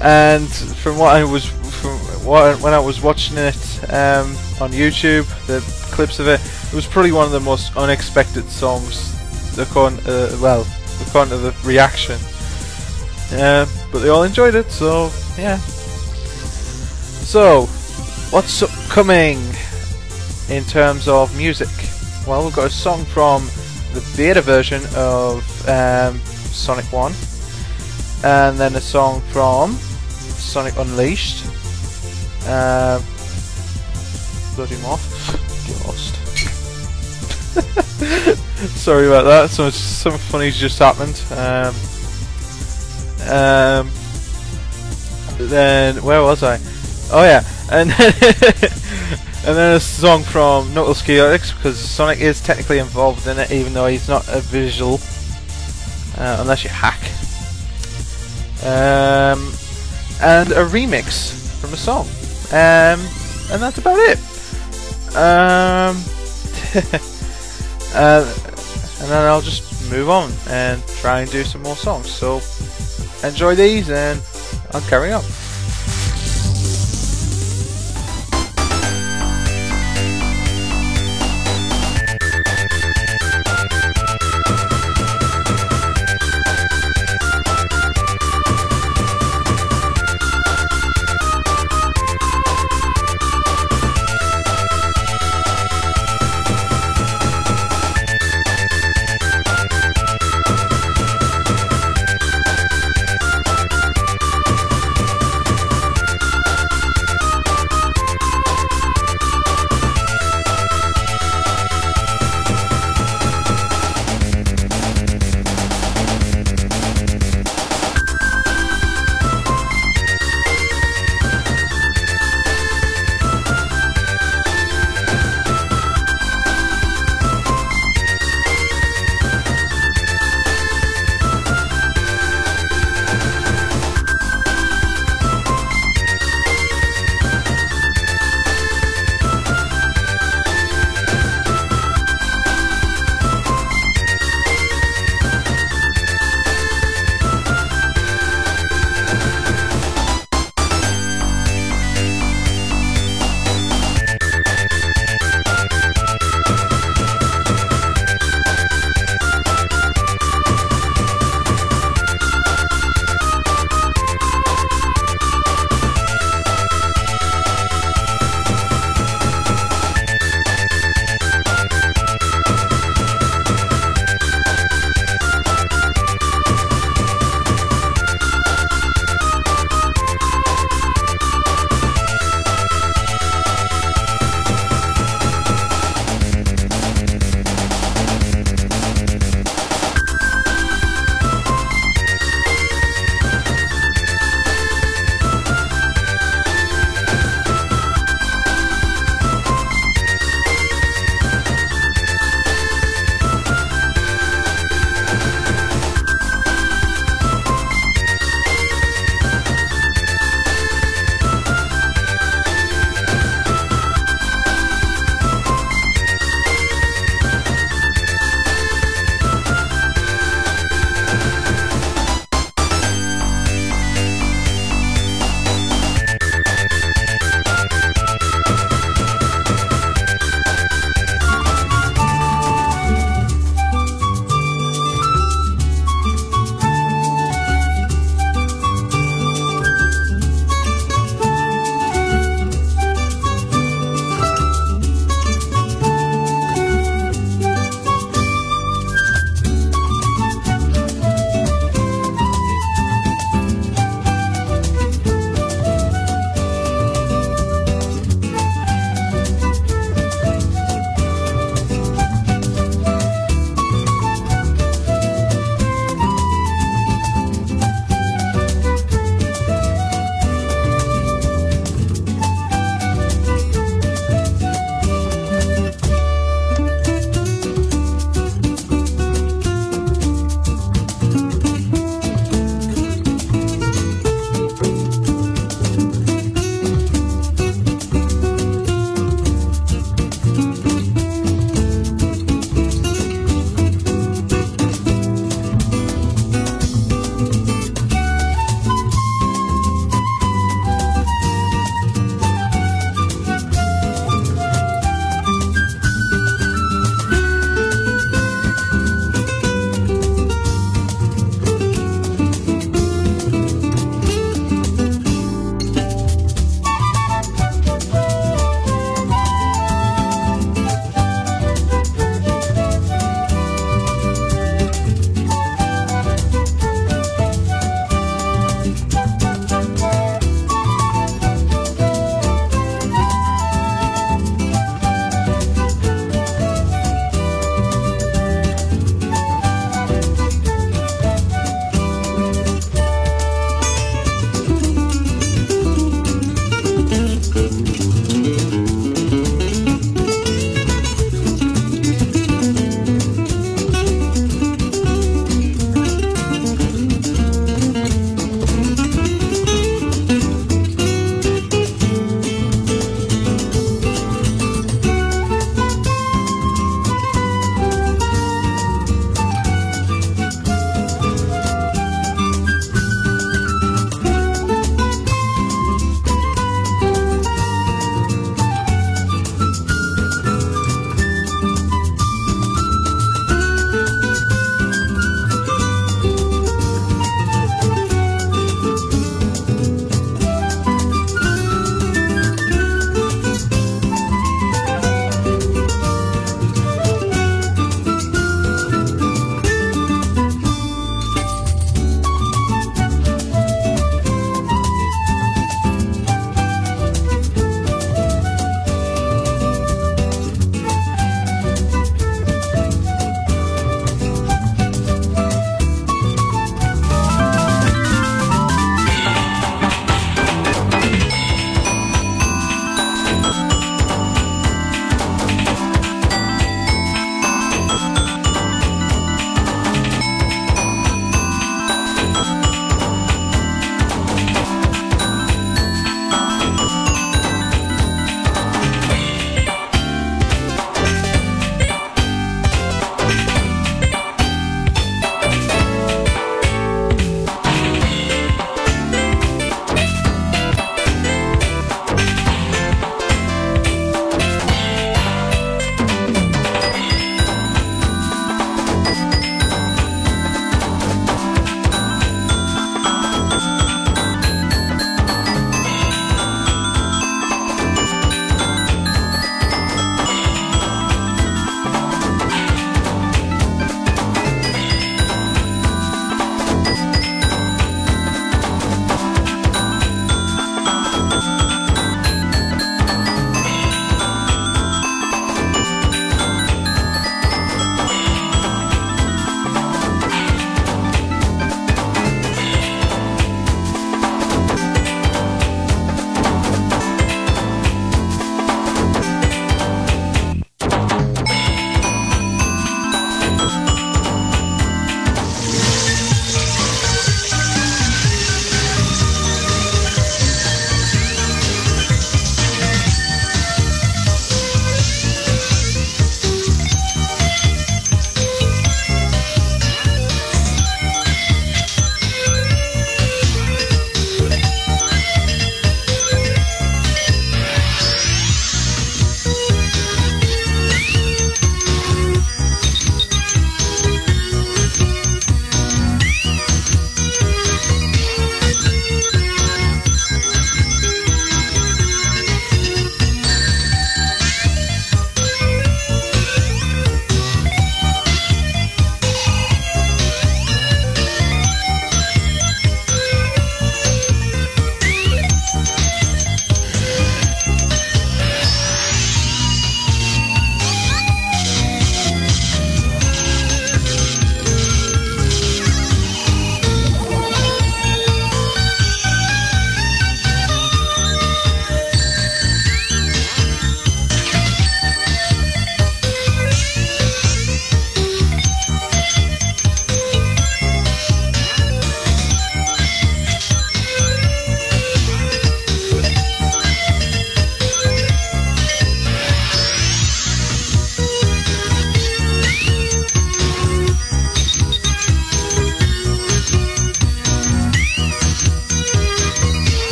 And 0.00 0.48
from 0.48 0.98
what 0.98 1.14
I 1.14 1.22
was, 1.22 1.44
from 1.44 1.98
what 2.24 2.60
when 2.60 2.72
I 2.72 2.78
was 2.78 3.02
watching 3.02 3.36
it 3.36 3.54
um, 3.92 4.28
on 4.60 4.72
YouTube, 4.72 5.26
the 5.46 5.60
clips 5.94 6.18
of 6.18 6.28
it, 6.28 6.40
it 6.40 6.74
was 6.74 6.86
probably 6.86 7.12
one 7.12 7.26
of 7.26 7.32
the 7.32 7.40
most 7.40 7.76
unexpected 7.76 8.48
songs. 8.48 9.10
According, 9.58 10.00
uh, 10.00 10.34
well, 10.40 10.66
according 11.06 11.30
to 11.30 11.38
the 11.38 11.54
reaction. 11.62 12.18
Uh, 13.32 13.66
but 13.92 13.98
they 13.98 14.08
all 14.08 14.22
enjoyed 14.22 14.54
it, 14.54 14.70
so 14.70 15.10
yeah. 15.36 15.58
So, 17.22 17.66
what's 18.30 18.62
upcoming 18.62 19.38
in 20.48 20.64
terms 20.64 21.06
of 21.06 21.36
music? 21.36 21.68
Well, 22.26 22.44
we've 22.44 22.54
got 22.54 22.66
a 22.66 22.70
song 22.70 23.04
from 23.04 23.48
the 23.92 24.14
beta 24.16 24.40
version 24.40 24.82
of 24.96 25.68
um, 25.68 26.18
Sonic 26.18 26.86
1, 26.92 27.12
and 28.24 28.58
then 28.58 28.74
a 28.74 28.80
song 28.80 29.20
from 29.32 29.72
Sonic 29.72 30.76
Unleashed. 30.76 31.46
Um, 32.46 33.02
bloody 34.56 34.76
moth. 34.82 35.38
Get. 35.66 36.18
Sorry 38.76 39.06
about 39.06 39.24
that. 39.24 39.50
So 39.50 39.68
something 39.70 40.20
funny 40.20 40.50
just 40.50 40.78
happened. 40.78 41.22
Um, 41.32 41.74
um, 43.28 43.90
then 45.38 46.02
where 46.02 46.22
was 46.22 46.42
I? 46.42 46.58
Oh 47.12 47.22
yeah, 47.24 47.44
and 47.70 47.90
and 49.44 49.56
then 49.56 49.76
a 49.76 49.80
song 49.80 50.22
from 50.22 50.68
Chaotix 50.68 51.56
because 51.56 51.76
Sonic 51.76 52.20
is 52.20 52.40
technically 52.40 52.78
involved 52.78 53.26
in 53.26 53.38
it, 53.38 53.50
even 53.50 53.72
though 53.72 53.86
he's 53.86 54.08
not 54.08 54.24
a 54.28 54.40
visual, 54.40 55.00
uh, 56.16 56.38
unless 56.40 56.62
you 56.62 56.70
hack. 56.70 57.00
Um, 58.62 59.52
and 60.22 60.52
a 60.52 60.64
remix 60.64 61.32
from 61.60 61.72
a 61.72 61.76
song, 61.76 62.06
um, 62.52 63.00
and 63.50 63.60
that's 63.60 63.78
about 63.78 63.98
it. 63.98 64.18
Um, 65.16 65.96
uh, 67.94 68.24
and 69.00 69.10
then 69.10 69.26
I'll 69.26 69.40
just 69.40 69.90
move 69.90 70.08
on 70.08 70.30
and 70.48 70.80
try 71.00 71.22
and 71.22 71.30
do 71.32 71.42
some 71.42 71.62
more 71.62 71.74
songs. 71.74 72.08
So 72.08 72.40
enjoy 73.26 73.56
these, 73.56 73.90
and 73.90 74.22
I'll 74.70 74.80
carry 74.82 75.12
on. 75.12 75.24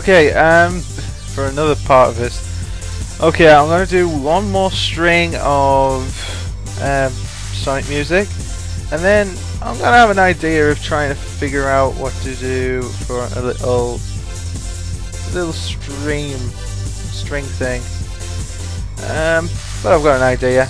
Okay, 0.00 0.32
um, 0.32 0.80
for 0.80 1.44
another 1.48 1.76
part 1.84 2.08
of 2.08 2.16
this. 2.16 3.20
Okay, 3.20 3.52
I'm 3.52 3.66
going 3.66 3.84
to 3.84 3.90
do 3.90 4.08
one 4.08 4.50
more 4.50 4.70
string 4.70 5.34
of 5.42 6.06
um, 6.80 7.12
Sonic 7.12 7.86
music, 7.90 8.26
and 8.92 9.02
then 9.02 9.28
I'm 9.60 9.76
going 9.76 9.92
to 9.92 9.98
have 9.98 10.08
an 10.08 10.18
idea 10.18 10.70
of 10.70 10.82
trying 10.82 11.10
to 11.10 11.14
figure 11.14 11.68
out 11.68 11.96
what 11.96 12.14
to 12.22 12.34
do 12.36 12.80
for 12.80 13.28
a 13.36 13.42
little, 13.42 14.00
little 15.34 15.52
stream, 15.52 16.38
string 17.12 17.44
thing. 17.44 17.82
Um, 19.10 19.50
but 19.82 19.92
I've 19.92 20.02
got 20.02 20.16
an 20.16 20.22
idea. 20.22 20.66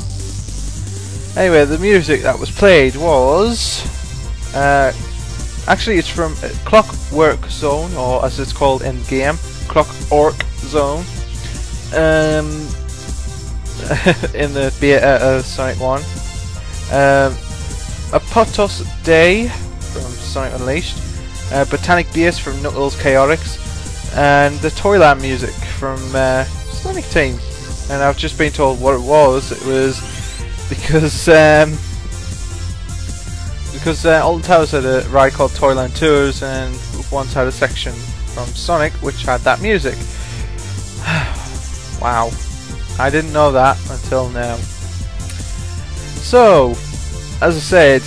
Anyway, 1.37 1.65
the 1.67 1.79
music 1.81 2.23
that 2.23 2.37
was 2.37 2.51
played 2.51 2.97
was 2.97 3.87
uh, 4.57 4.93
actually 5.69 5.99
it's 5.99 6.09
from 6.09 6.35
uh, 6.43 6.49
Clockwork 7.11 7.51
Zone, 7.51 7.93
or 7.97 8.25
as 8.25 8.39
it's 8.39 8.53
called 8.53 8.83
in 8.83 9.03
game, 9.05 9.35
clock 9.67 9.87
Clockwork 9.87 10.41
Zone. 10.59 11.05
Um, 11.93 12.47
in 14.35 14.55
the 14.55 14.73
beta 14.81 15.19
of 15.21 15.45
Sonic 15.45 15.81
One. 15.81 16.03
Um, 16.93 17.35
Apotos 18.13 18.85
Day 19.03 19.49
from 19.49 20.03
Sonic 20.03 20.55
Unleashed. 20.55 20.99
Uh, 21.53 21.65
Botanic 21.65 22.13
Base 22.13 22.39
from 22.39 22.63
Knuckles 22.63 22.95
Chaotix. 22.95 23.59
And 24.17 24.57
the 24.61 24.71
Toyland 24.71 25.21
music 25.21 25.55
from 25.79 25.99
uh, 26.15 26.45
Sonic 26.45 27.07
Team. 27.07 27.37
And 27.91 28.05
I've 28.05 28.19
just 28.19 28.39
been 28.39 28.53
told 28.53 28.81
what 28.81 28.95
it 28.95 29.03
was. 29.03 29.51
It 29.51 29.67
was 29.67 29.99
because 30.69 31.29
um, 31.29 31.77
because 33.73 34.05
uh, 34.05 34.23
Alton 34.23 34.43
Towers 34.43 34.71
had 34.73 34.85
a 34.85 35.01
ride 35.09 35.33
called 35.33 35.55
Toyland 35.55 35.97
Tours, 35.97 36.43
and 36.43 36.73
once 37.13 37.33
had 37.33 37.47
a 37.47 37.53
section 37.53 37.93
from 37.93 38.47
Sonic 38.49 38.93
which 38.95 39.23
had 39.23 39.41
that 39.41 39.61
music. 39.61 39.97
wow, 42.01 42.31
I 42.99 43.11
didn't 43.11 43.33
know 43.33 43.53
that 43.53 43.79
until 43.91 44.29
now. 44.31 44.57
So, 46.17 46.71
as 47.41 47.57
I 47.57 47.61
said, 47.61 48.03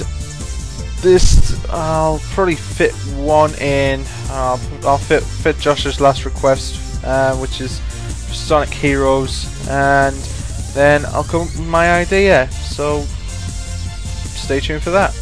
this 1.02 1.44
I'll 1.70 2.20
probably 2.34 2.56
fit 2.56 2.94
one 3.18 3.54
in. 3.56 4.06
I'll, 4.30 4.60
I'll 4.84 4.98
fit 4.98 5.24
fit 5.24 5.58
Josh's 5.58 6.00
last 6.00 6.24
request, 6.26 7.04
uh, 7.04 7.36
which 7.38 7.60
is 7.62 7.82
Sonic 8.32 8.70
Heroes, 8.70 9.68
and 9.68 10.16
then 10.74 11.06
I'll 11.08 11.24
come 11.24 11.42
up 11.42 11.48
with 11.48 11.68
my 11.68 11.94
idea. 11.94 12.50
So, 12.52 13.02
stay 13.02 14.60
tuned 14.60 14.84
for 14.84 14.92
that. 14.92 15.14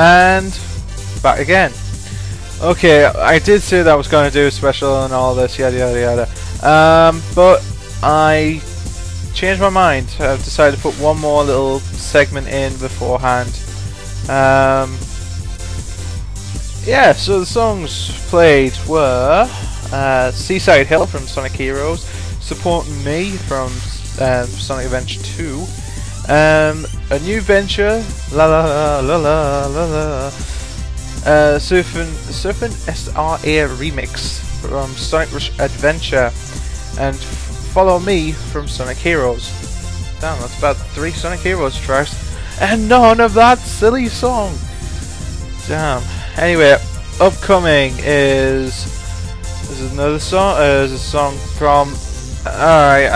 And 0.00 0.58
back 1.22 1.40
again. 1.40 1.72
Okay, 2.62 3.04
I 3.04 3.38
did 3.38 3.60
say 3.60 3.82
that 3.82 3.92
I 3.92 3.94
was 3.94 4.08
going 4.08 4.26
to 4.26 4.32
do 4.32 4.46
a 4.46 4.50
special 4.50 5.04
and 5.04 5.12
all 5.12 5.34
this, 5.34 5.58
yada 5.58 5.76
yada 5.76 6.00
yada. 6.00 6.22
Um, 6.66 7.22
but 7.34 7.62
I 8.02 8.62
changed 9.34 9.60
my 9.60 9.68
mind. 9.68 10.16
I've 10.18 10.42
decided 10.42 10.76
to 10.76 10.82
put 10.82 10.94
one 10.94 11.18
more 11.18 11.44
little 11.44 11.80
segment 11.80 12.48
in 12.48 12.72
beforehand. 12.78 13.48
Um, 14.28 14.96
yeah, 16.86 17.12
so 17.12 17.40
the 17.40 17.46
songs 17.46 18.10
played 18.30 18.72
were 18.88 19.46
uh, 19.92 20.30
Seaside 20.30 20.86
Hill 20.86 21.06
from 21.06 21.26
Sonic 21.26 21.52
Heroes, 21.52 22.04
Support 22.40 22.88
Me 23.04 23.32
from 23.32 23.66
um, 24.18 24.46
Sonic 24.46 24.86
Adventure 24.86 25.22
2, 25.22 25.64
um, 26.28 26.86
A 27.10 27.18
New 27.20 27.40
Venture, 27.40 28.04
La 28.32 28.46
La 28.46 29.00
La 29.00 29.16
La 29.16 29.66
La 29.66 29.84
La, 29.84 30.26
uh, 30.26 31.58
Surfing, 31.58 32.06
Surfing 32.30 32.70
SRA 32.86 33.66
Remix 33.76 34.38
from 34.60 34.88
Sonic 34.92 35.32
Rush 35.32 35.50
Adventure, 35.58 36.30
and 37.00 37.16
Follow 37.16 37.98
Me 37.98 38.30
from 38.30 38.68
Sonic 38.68 38.96
Heroes. 38.96 39.50
Damn, 40.20 40.38
that's 40.38 40.56
about 40.56 40.76
three 40.76 41.10
Sonic 41.10 41.40
Heroes 41.40 41.76
tracks, 41.80 42.14
and 42.60 42.88
none 42.88 43.18
of 43.18 43.34
that 43.34 43.58
silly 43.58 44.06
song. 44.06 44.56
Damn. 45.66 46.02
Anyway, 46.36 46.76
upcoming 47.20 47.92
is 47.98 48.84
this 49.68 49.80
is 49.80 49.92
another 49.92 50.20
song. 50.20 50.54
Uh, 50.54 50.60
there's 50.60 50.92
a 50.92 50.98
song 50.98 51.36
from. 51.58 51.92
Alright, 52.46 53.10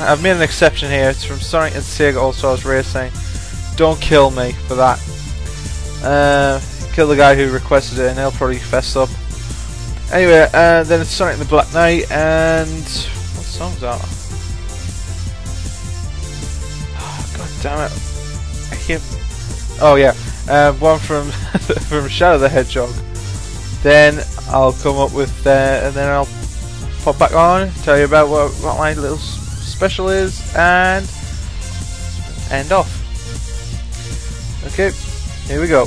I've 0.00 0.20
made 0.20 0.32
an 0.32 0.42
exception 0.42 0.90
here. 0.90 1.10
It's 1.10 1.22
from 1.22 1.38
Sonic 1.38 1.74
and 1.76 1.82
Sega 1.82 2.20
All 2.20 2.32
Stars 2.32 2.64
Racing. 2.64 3.12
Don't 3.76 4.00
kill 4.00 4.32
me 4.32 4.50
for 4.66 4.74
that. 4.74 4.98
Uh, 6.02 6.60
kill 6.92 7.06
the 7.06 7.14
guy 7.14 7.36
who 7.36 7.52
requested 7.52 8.00
it, 8.00 8.08
and 8.08 8.18
he'll 8.18 8.32
probably 8.32 8.58
fess 8.58 8.96
up. 8.96 9.08
Anyway, 10.12 10.48
uh, 10.52 10.82
then 10.82 11.00
it's 11.00 11.10
Sonic 11.10 11.38
the 11.38 11.44
Black 11.44 11.72
Knight, 11.72 12.10
and 12.10 12.68
what 12.68 13.46
song's 13.46 13.80
that? 13.80 14.00
Oh, 16.98 17.34
God 17.38 17.50
damn 17.62 17.86
it! 17.86 17.92
I 18.72 18.74
hear. 18.74 18.98
Oh 19.80 19.94
yeah, 19.94 20.14
uh, 20.48 20.72
one 20.72 20.98
from 20.98 21.30
from 21.88 22.08
Shadow 22.08 22.38
the 22.38 22.48
Hedgehog. 22.48 22.92
Then 23.84 24.20
I'll 24.48 24.72
come 24.72 24.96
up 24.96 25.14
with, 25.14 25.46
uh, 25.46 25.80
and 25.84 25.94
then 25.94 26.10
I'll 26.10 26.28
pop 27.02 27.18
back 27.18 27.34
on, 27.34 27.70
tell 27.82 27.98
you 27.98 28.04
about 28.04 28.28
what, 28.28 28.52
what 28.62 28.78
my 28.78 28.94
little 28.94 29.18
special 29.18 30.08
is, 30.08 30.40
and 30.54 31.04
end 32.50 32.70
off. 32.70 33.00
Okay, 34.66 34.92
here 35.48 35.60
we 35.60 35.66
go. 35.66 35.86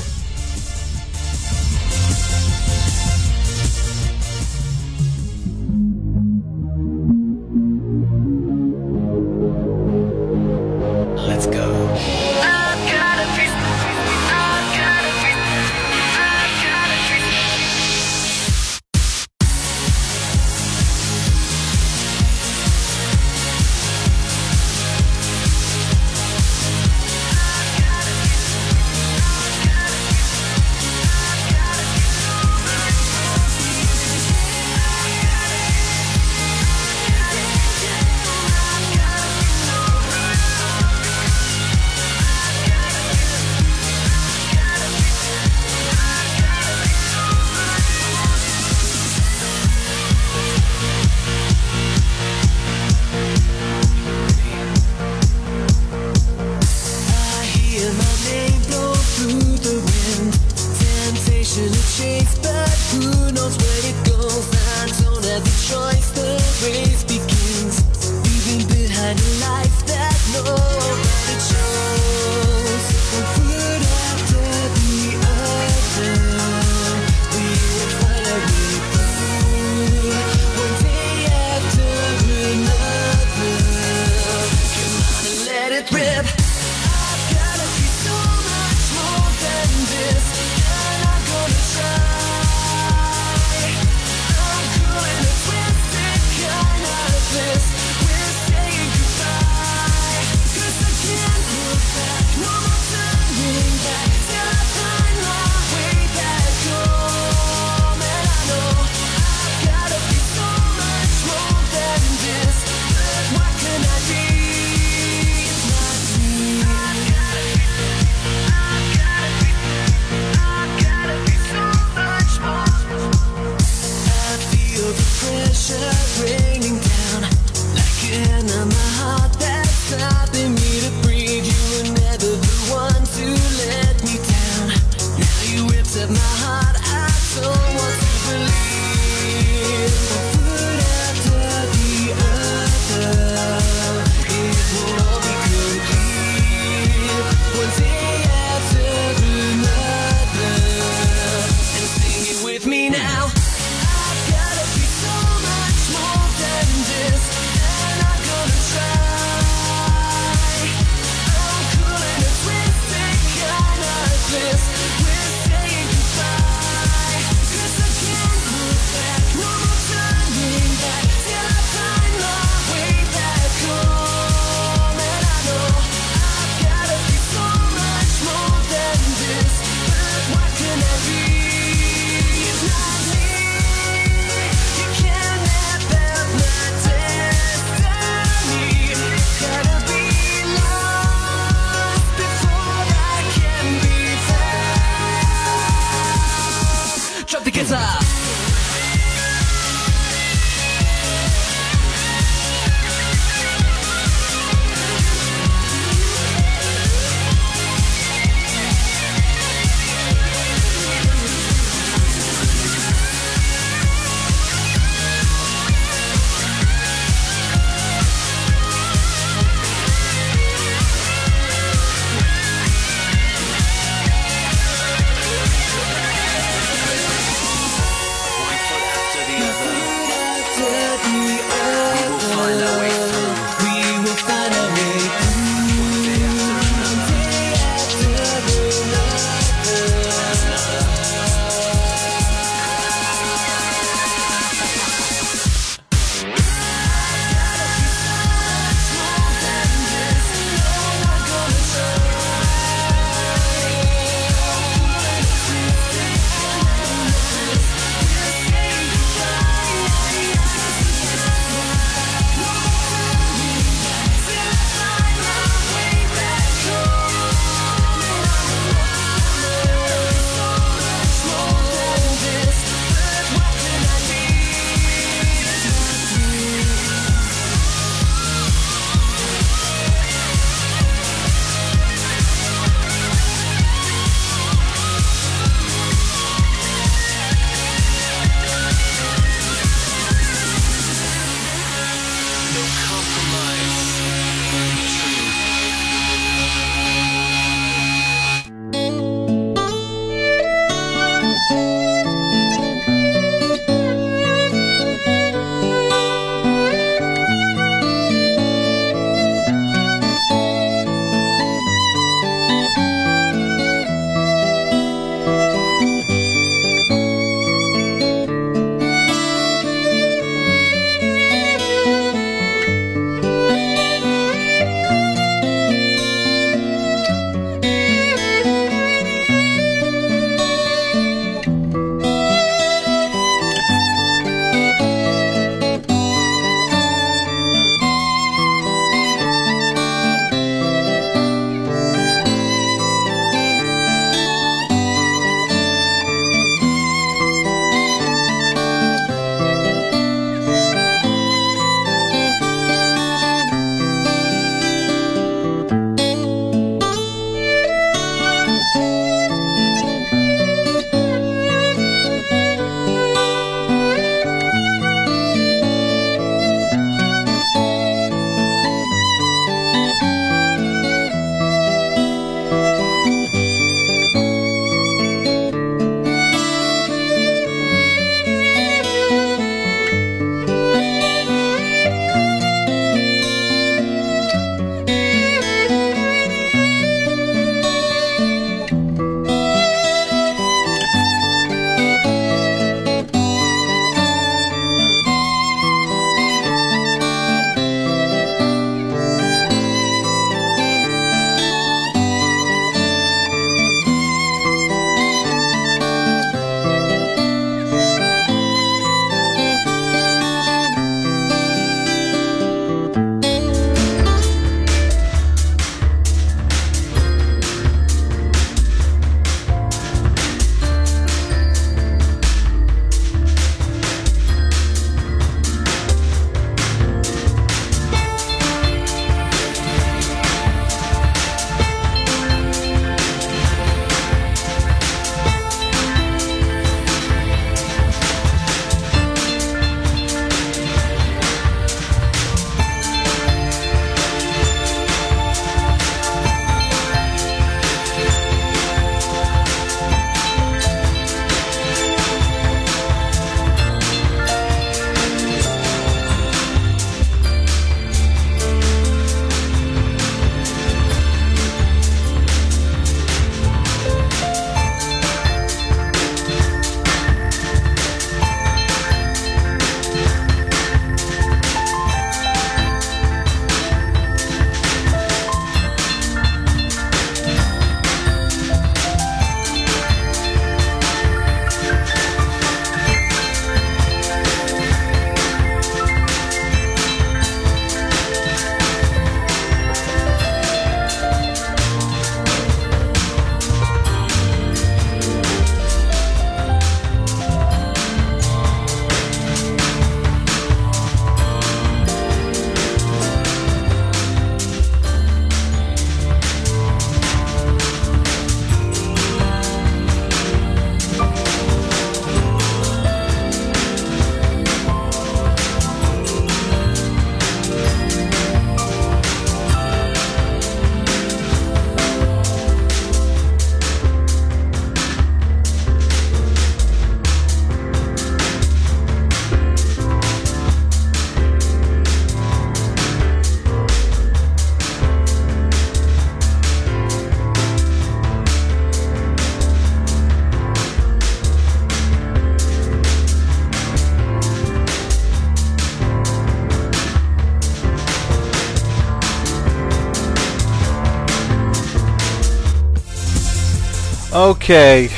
Okay, 554.26 554.88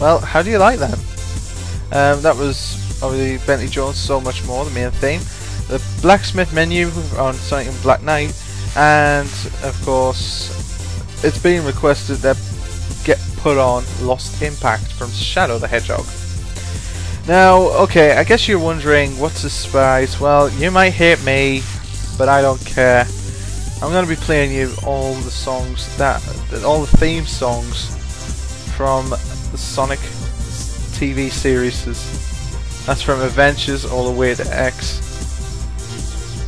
well, 0.00 0.20
how 0.20 0.40
do 0.40 0.48
you 0.48 0.58
like 0.58 0.78
that? 0.78 0.96
Um, 1.90 2.22
that 2.22 2.36
was 2.36 3.02
obviously 3.02 3.44
Bentley 3.44 3.66
Jones, 3.66 3.96
so 3.96 4.20
much 4.20 4.46
more, 4.46 4.64
the 4.64 4.70
main 4.70 4.92
theme. 4.92 5.18
The 5.66 5.84
blacksmith 6.00 6.54
menu 6.54 6.86
on 7.18 7.34
Sonic 7.34 7.66
and 7.66 7.82
Black 7.82 8.04
Knight, 8.04 8.40
and 8.76 9.28
of 9.64 9.76
course, 9.84 11.24
it's 11.24 11.42
been 11.42 11.66
requested 11.66 12.18
that 12.18 12.36
get 13.02 13.18
put 13.38 13.58
on 13.58 13.82
Lost 14.00 14.40
Impact 14.40 14.92
from 14.92 15.10
Shadow 15.10 15.58
the 15.58 15.66
Hedgehog. 15.66 16.06
Now, 17.26 17.62
okay, 17.82 18.12
I 18.12 18.22
guess 18.22 18.46
you're 18.46 18.60
wondering 18.60 19.18
what's 19.18 19.42
the 19.42 19.50
surprise. 19.50 20.20
Well, 20.20 20.48
you 20.50 20.70
might 20.70 20.90
hate 20.90 21.22
me, 21.24 21.62
but 22.16 22.28
I 22.28 22.40
don't 22.40 22.64
care. 22.64 23.08
I'm 23.82 23.90
going 23.90 24.04
to 24.04 24.08
be 24.08 24.14
playing 24.14 24.52
you 24.52 24.72
all 24.86 25.14
the 25.14 25.32
songs 25.32 25.96
that, 25.96 26.22
all 26.64 26.82
the 26.82 26.96
theme 26.98 27.26
songs 27.26 27.98
from 28.82 29.10
the 29.10 29.56
Sonic 29.56 30.00
TV 30.98 31.30
series. 31.30 31.84
That's 32.84 33.00
from 33.00 33.20
Adventures 33.20 33.84
all 33.84 34.10
the 34.10 34.18
way 34.18 34.34
to 34.34 34.42
X. 34.52 34.98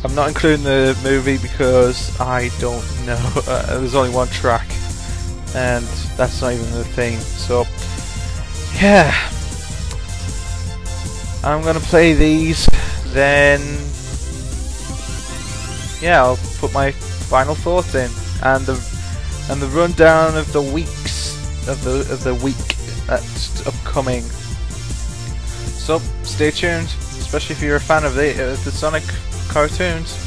I'm 0.03 0.13
not 0.13 0.27
including 0.27 0.65
the 0.65 0.99
movie 1.01 1.37
because 1.37 2.19
I 2.19 2.49
don't 2.59 2.83
know. 3.05 3.15
Uh, 3.47 3.79
there's 3.79 3.95
only 3.95 4.09
one 4.09 4.27
track, 4.27 4.67
and 5.55 5.85
that's 6.17 6.41
not 6.41 6.51
even 6.51 6.69
the 6.71 6.83
theme. 6.83 7.21
So, 7.21 7.63
yeah. 8.83 9.15
I'm 11.41 11.63
gonna 11.63 11.79
play 11.79 12.15
these, 12.15 12.67
then 13.13 13.61
yeah, 16.01 16.21
I'll 16.21 16.39
put 16.57 16.73
my 16.73 16.91
final 16.91 17.55
thoughts 17.55 17.95
in 17.95 18.11
and 18.43 18.65
the 18.65 18.73
and 19.49 19.61
the 19.61 19.67
rundown 19.67 20.35
of 20.35 20.51
the 20.51 20.61
weeks 20.61 21.04
of 21.67 21.83
the 21.83 21.99
of 22.11 22.23
the 22.23 22.35
week 22.35 22.55
that's 23.07 23.65
upcoming. 23.65 24.21
So 24.21 25.99
stay 26.23 26.51
tuned, 26.51 26.87
especially 26.87 27.55
if 27.55 27.61
you're 27.61 27.77
a 27.77 27.79
fan 27.79 28.03
of 28.03 28.15
the 28.15 28.31
uh, 28.33 28.55
the 28.63 28.71
Sonic 28.71 29.03
cartoons. 29.47 30.21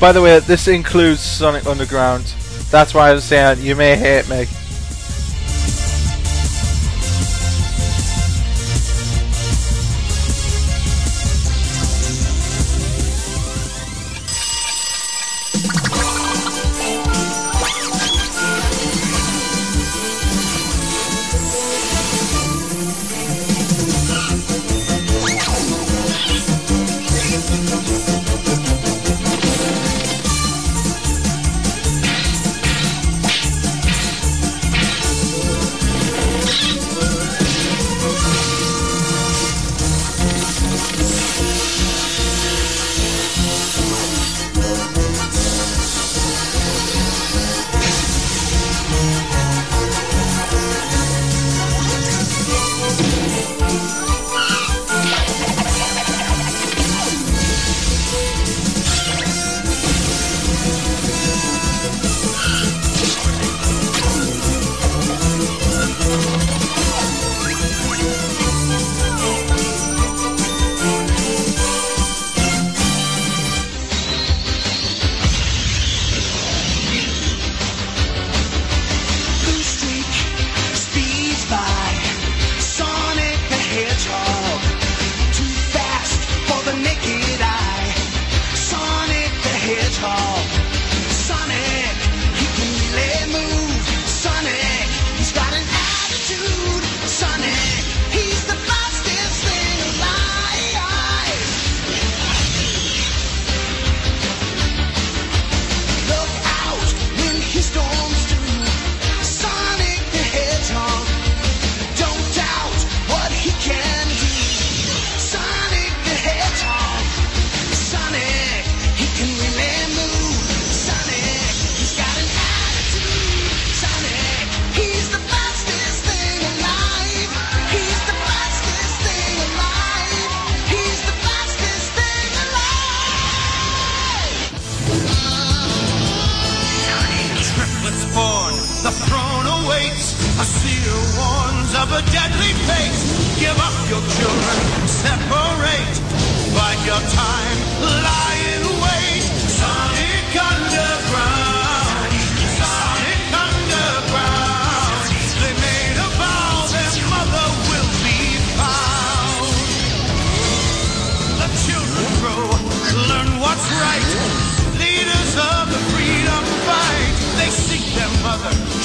By 0.00 0.12
the 0.12 0.22
way, 0.22 0.38
this 0.40 0.66
includes 0.66 1.20
Sonic 1.20 1.66
Underground. 1.66 2.24
That's 2.70 2.94
why 2.94 3.10
I 3.10 3.12
was 3.12 3.24
saying 3.24 3.60
you 3.60 3.76
may 3.76 3.96
hate 3.96 4.28
me. 4.30 4.46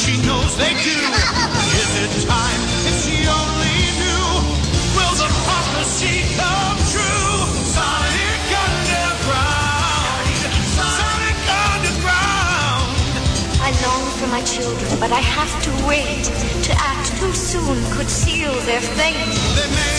She 0.06 0.22
knows 0.22 0.56
they 0.58 0.74
do. 0.84 1.75
But 15.06 15.14
I 15.14 15.22
have 15.22 15.54
to 15.62 15.88
wait. 15.88 16.24
To 16.64 16.74
act 16.80 17.16
too 17.20 17.32
soon 17.32 17.78
could 17.96 18.10
seal 18.10 18.54
their 18.62 18.82
fate. 18.82 19.95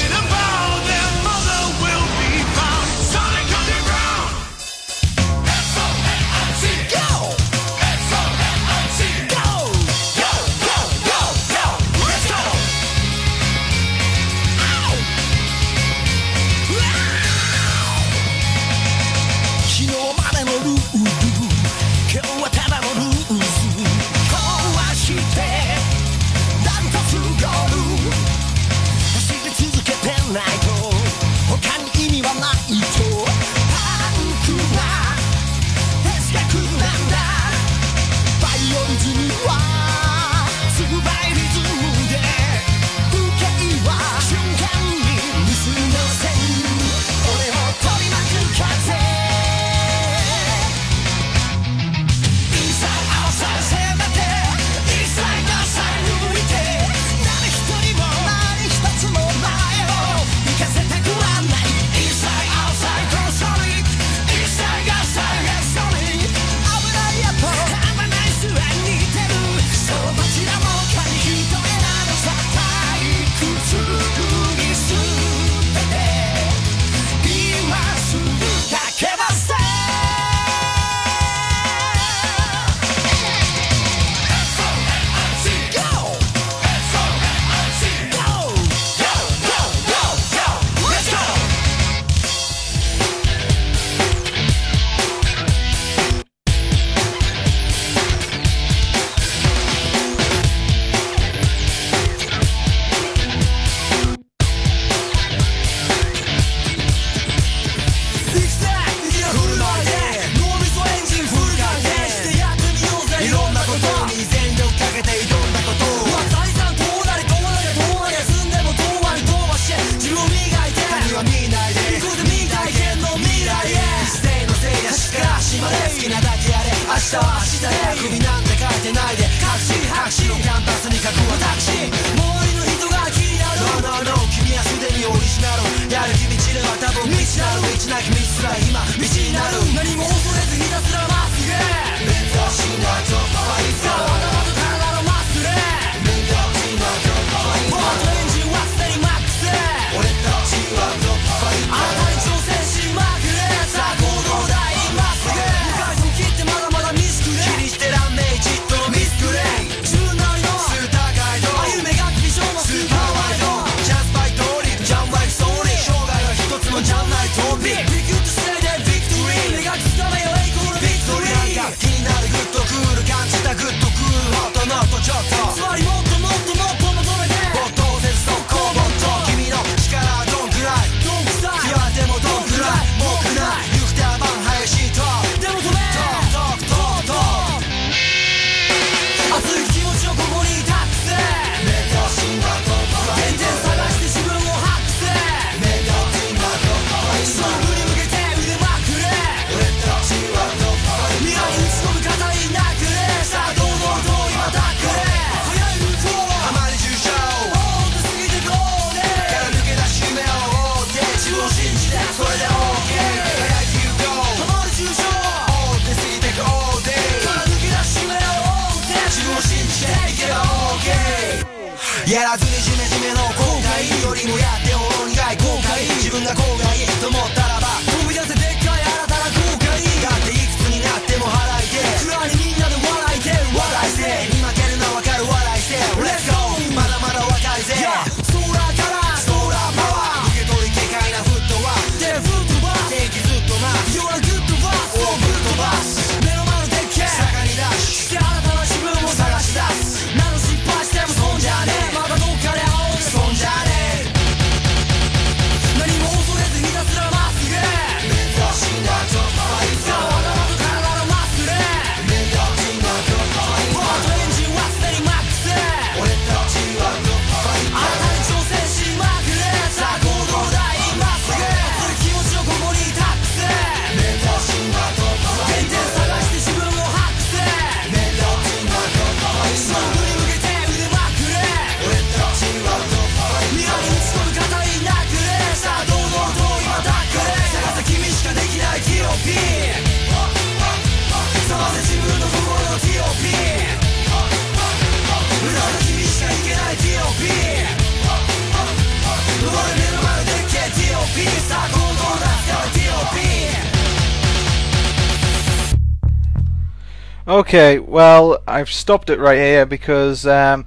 Okay, 307.47 307.79
well, 307.79 308.43
I've 308.49 308.69
stopped 308.69 309.09
it 309.09 309.21
right 309.21 309.39
here 309.39 309.65
because, 309.65 310.27
um, 310.27 310.65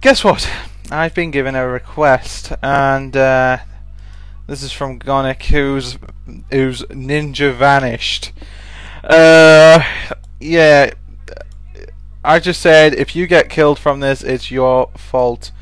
guess 0.00 0.24
what? 0.24 0.50
I've 0.90 1.14
been 1.14 1.30
given 1.30 1.54
a 1.54 1.64
request, 1.68 2.52
and 2.60 3.16
uh, 3.16 3.58
this 4.48 4.64
is 4.64 4.72
from 4.72 4.98
Gonic, 4.98 5.44
who's, 5.44 5.96
who's 6.50 6.82
Ninja 6.86 7.54
Vanished. 7.54 8.32
Uh, 9.04 9.84
yeah, 10.40 10.90
I 12.24 12.40
just 12.40 12.60
said 12.60 12.92
if 12.92 13.14
you 13.14 13.28
get 13.28 13.48
killed 13.48 13.78
from 13.78 14.00
this, 14.00 14.24
it's 14.24 14.50
your 14.50 14.90
fault. 14.96 15.52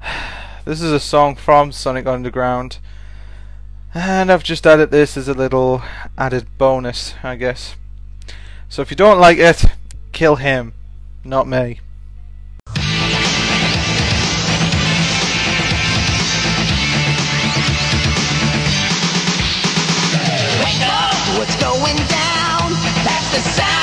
This 0.64 0.80
is 0.80 0.92
a 0.92 1.00
song 1.00 1.36
from 1.36 1.72
Sonic 1.72 2.06
Underground. 2.06 2.78
And 3.92 4.30
I've 4.30 4.44
just 4.44 4.66
added 4.66 4.90
this 4.90 5.16
as 5.16 5.26
a 5.26 5.34
little 5.34 5.82
added 6.16 6.46
bonus, 6.58 7.14
I 7.22 7.36
guess. 7.36 7.76
So 8.70 8.82
if 8.82 8.90
you 8.92 8.96
don't 8.96 9.18
like 9.18 9.38
it, 9.38 9.64
kill 10.12 10.36
him, 10.36 10.74
not 11.24 11.48
me. 11.48 11.80
What's 21.36 21.56
going 21.60 21.96
down? 21.96 22.72
That's 23.04 23.30
the 23.34 23.40
sound. 23.40 23.79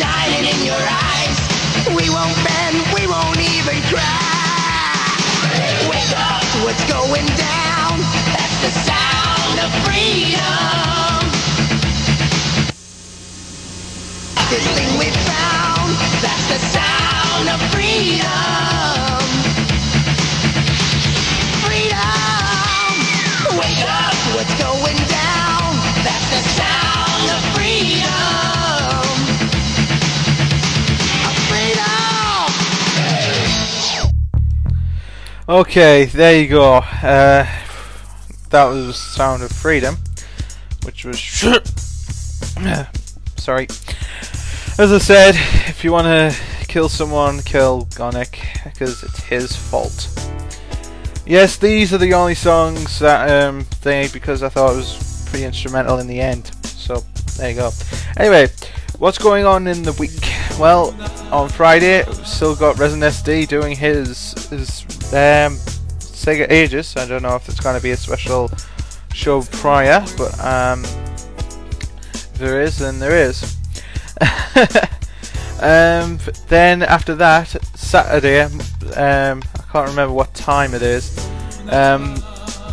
shining 0.00 0.48
in 0.48 0.58
your 0.64 0.80
eyes. 0.80 1.36
We 1.92 2.08
won't 2.08 2.38
bend, 2.40 2.76
we 2.96 3.04
won't 3.06 3.36
even 3.36 3.76
cry. 3.92 5.12
Wake 5.92 6.12
up 6.16 6.40
to 6.40 6.58
what's 6.64 6.84
going 6.88 7.28
down. 7.36 8.00
That's 8.32 8.56
the 8.64 8.72
sound 8.88 9.56
of 9.60 9.70
freedom. 9.84 11.20
This 14.48 14.66
thing 14.72 14.90
we 14.98 15.09
Okay, 35.50 36.04
there 36.04 36.40
you 36.40 36.46
go. 36.46 36.74
Uh, 36.74 37.44
that 38.50 38.64
was 38.66 38.96
Sound 38.96 39.42
of 39.42 39.50
Freedom, 39.50 39.96
which 40.84 41.04
was. 41.04 41.18
Sorry. 43.36 43.66
As 44.78 44.92
I 44.92 44.98
said, 44.98 45.34
if 45.68 45.82
you 45.82 45.90
want 45.90 46.06
to 46.06 46.32
kill 46.68 46.88
someone, 46.88 47.40
kill 47.40 47.88
Gonic, 47.96 48.38
because 48.62 49.02
it's 49.02 49.24
his 49.24 49.56
fault. 49.56 50.08
Yes, 51.26 51.56
these 51.56 51.92
are 51.92 51.98
the 51.98 52.14
only 52.14 52.36
songs 52.36 53.00
that 53.00 53.28
um, 53.28 53.66
they 53.82 54.06
because 54.12 54.44
I 54.44 54.50
thought 54.50 54.74
it 54.74 54.76
was 54.76 55.26
pretty 55.30 55.46
instrumental 55.46 55.98
in 55.98 56.06
the 56.06 56.20
end. 56.20 56.54
So, 56.64 57.02
there 57.38 57.50
you 57.50 57.56
go. 57.56 57.70
Anyway 58.16 58.46
what's 59.00 59.16
going 59.16 59.46
on 59.46 59.66
in 59.66 59.82
the 59.82 59.92
week? 59.94 60.20
Well, 60.58 60.94
on 61.32 61.48
Friday, 61.48 62.04
still 62.24 62.54
got 62.54 62.78
Resident 62.78 63.12
SD 63.14 63.48
doing 63.48 63.74
his 63.74 64.34
his 64.50 64.82
um, 65.12 65.56
Sega 65.98 66.48
Ages. 66.50 66.94
I 66.96 67.06
don't 67.06 67.22
know 67.22 67.34
if 67.34 67.48
it's 67.48 67.60
going 67.60 67.76
to 67.76 67.82
be 67.82 67.90
a 67.90 67.96
special 67.96 68.50
show 69.12 69.42
prior, 69.42 70.04
but 70.16 70.38
um, 70.38 70.84
if 70.84 72.34
there 72.34 72.60
is, 72.60 72.78
then 72.78 72.98
there 72.98 73.16
is. 73.16 73.56
um, 75.62 76.18
then 76.48 76.82
after 76.82 77.14
that, 77.14 77.48
Saturday, 77.74 78.42
um, 78.42 79.42
I 79.54 79.62
can't 79.72 79.88
remember 79.88 80.12
what 80.12 80.34
time 80.34 80.74
it 80.74 80.82
is, 80.82 81.18
um, 81.70 82.16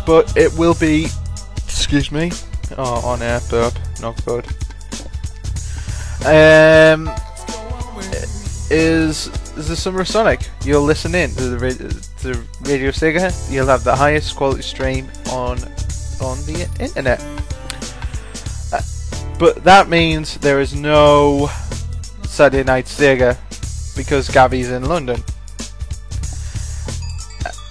but 0.06 0.36
it 0.36 0.52
will 0.54 0.74
be. 0.74 1.08
Excuse 1.56 2.12
me. 2.12 2.30
Oh, 2.76 3.00
on 3.06 3.22
air 3.22 3.40
burp, 3.48 3.72
not 4.02 4.22
good. 4.26 4.46
Um, 6.26 7.08
is 8.70 9.28
is 9.56 9.68
the 9.68 9.76
Summer 9.76 10.00
of 10.00 10.08
Sonic? 10.08 10.48
You'll 10.64 10.82
listen 10.82 11.14
in 11.14 11.30
to 11.30 11.48
the, 11.48 11.58
ra- 11.58 11.90
to 12.22 12.68
Radio 12.68 12.90
Sega. 12.90 13.32
You'll 13.50 13.66
have 13.66 13.84
the 13.84 13.94
highest 13.94 14.36
quality 14.36 14.62
stream 14.62 15.08
on 15.30 15.58
on 16.20 16.38
the 16.46 16.68
internet. 16.80 17.20
Uh, 18.72 18.80
but 19.38 19.64
that 19.64 19.88
means 19.88 20.36
there 20.38 20.60
is 20.60 20.74
no 20.74 21.50
Saturday 22.24 22.64
Night 22.64 22.84
Sega 22.86 23.36
because 23.96 24.28
Gabby's 24.28 24.70
in 24.70 24.84
London. 24.84 25.22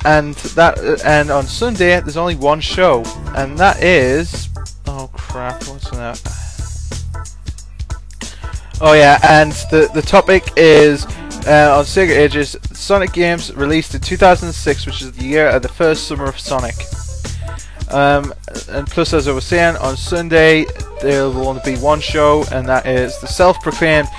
And 0.06 0.36
that 0.56 0.80
and 1.06 1.30
on 1.30 1.46
Sunday 1.46 2.00
there's 2.00 2.18
only 2.18 2.36
one 2.36 2.62
show, 2.62 3.04
and 3.36 3.58
that 3.58 3.84
is 3.84 4.50
oh 4.88 5.10
crap, 5.14 5.68
what's 5.68 5.90
that? 5.92 6.47
Oh 8.80 8.94
yeah, 8.94 9.20
and 9.24 9.54
the 9.72 9.90
the 9.96 10.04
topic 10.04 10.52
is 10.56 11.06
uh, 11.48 11.76
on 11.78 11.86
Sega 11.86 12.16
Ages 12.16 12.56
Sonic 12.74 13.12
games 13.12 13.52
released 13.56 13.96
in 13.96 14.02
2006, 14.02 14.86
which 14.86 15.02
is 15.02 15.12
the 15.14 15.26
year 15.26 15.48
of 15.48 15.64
the 15.64 15.68
first 15.68 16.08
summer 16.08 16.26
of 16.26 16.40
Sonic. 16.40 16.76
Um, 17.90 18.34
and 18.70 18.86
plus, 18.86 19.14
as 19.14 19.28
I 19.28 19.32
was 19.32 19.46
saying, 19.46 19.78
on 19.78 19.98
Sunday 19.98 20.66
there 21.02 21.24
will 21.24 21.48
only 21.48 21.62
be 21.66 21.76
one 21.78 22.00
show, 22.02 22.44
and 22.52 22.68
that 22.68 22.86
is 22.86 23.20
the 23.20 23.28
self-proclaimed 23.28 24.10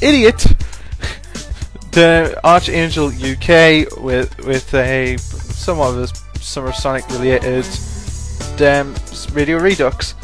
idiot, 0.00 0.38
the 1.90 2.40
Archangel 2.42 3.08
UK, 3.08 4.00
with 4.02 4.34
with 4.46 4.72
a 4.72 5.18
somewhat 5.18 5.90
of 5.90 5.98
a 5.98 6.38
Summer 6.38 6.68
of 6.68 6.74
Sonic 6.76 7.06
related 7.10 7.66
um, 8.62 8.94
Radio 9.34 9.58
Redux. 9.58 10.14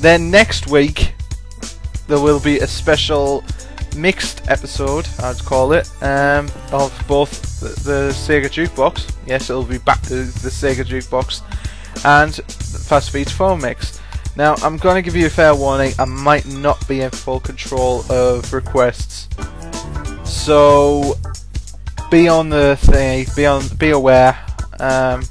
Then 0.00 0.30
next 0.30 0.68
week 0.68 1.12
there 2.10 2.20
will 2.20 2.40
be 2.40 2.58
a 2.58 2.66
special 2.66 3.44
mixed 3.96 4.50
episode, 4.50 5.08
I'd 5.20 5.38
call 5.44 5.72
it, 5.72 5.88
um, 6.02 6.50
of 6.72 6.92
both 7.06 7.60
the, 7.60 7.68
the 7.68 8.10
Sega 8.10 8.46
Jukebox. 8.46 9.14
Yes, 9.26 9.48
it'll 9.48 9.62
be 9.62 9.78
back 9.78 10.02
to 10.02 10.24
the 10.24 10.50
Sega 10.50 10.84
Jukebox 10.84 11.42
and 12.04 12.34
Fast 12.34 13.12
Beats 13.12 13.30
phone 13.30 13.60
mix. 13.60 14.00
Now, 14.36 14.56
I'm 14.56 14.76
going 14.76 14.96
to 14.96 15.02
give 15.02 15.14
you 15.14 15.26
a 15.26 15.30
fair 15.30 15.54
warning. 15.54 15.92
I 16.00 16.04
might 16.04 16.46
not 16.46 16.86
be 16.88 17.02
in 17.02 17.10
full 17.10 17.38
control 17.38 18.04
of 18.10 18.52
requests, 18.52 19.28
so 20.24 21.16
be 22.10 22.26
on 22.26 22.48
the 22.48 22.76
thing. 22.80 23.26
Be 23.36 23.46
on. 23.46 23.62
Be 23.78 23.90
aware. 23.90 24.36
Um, 24.80 25.22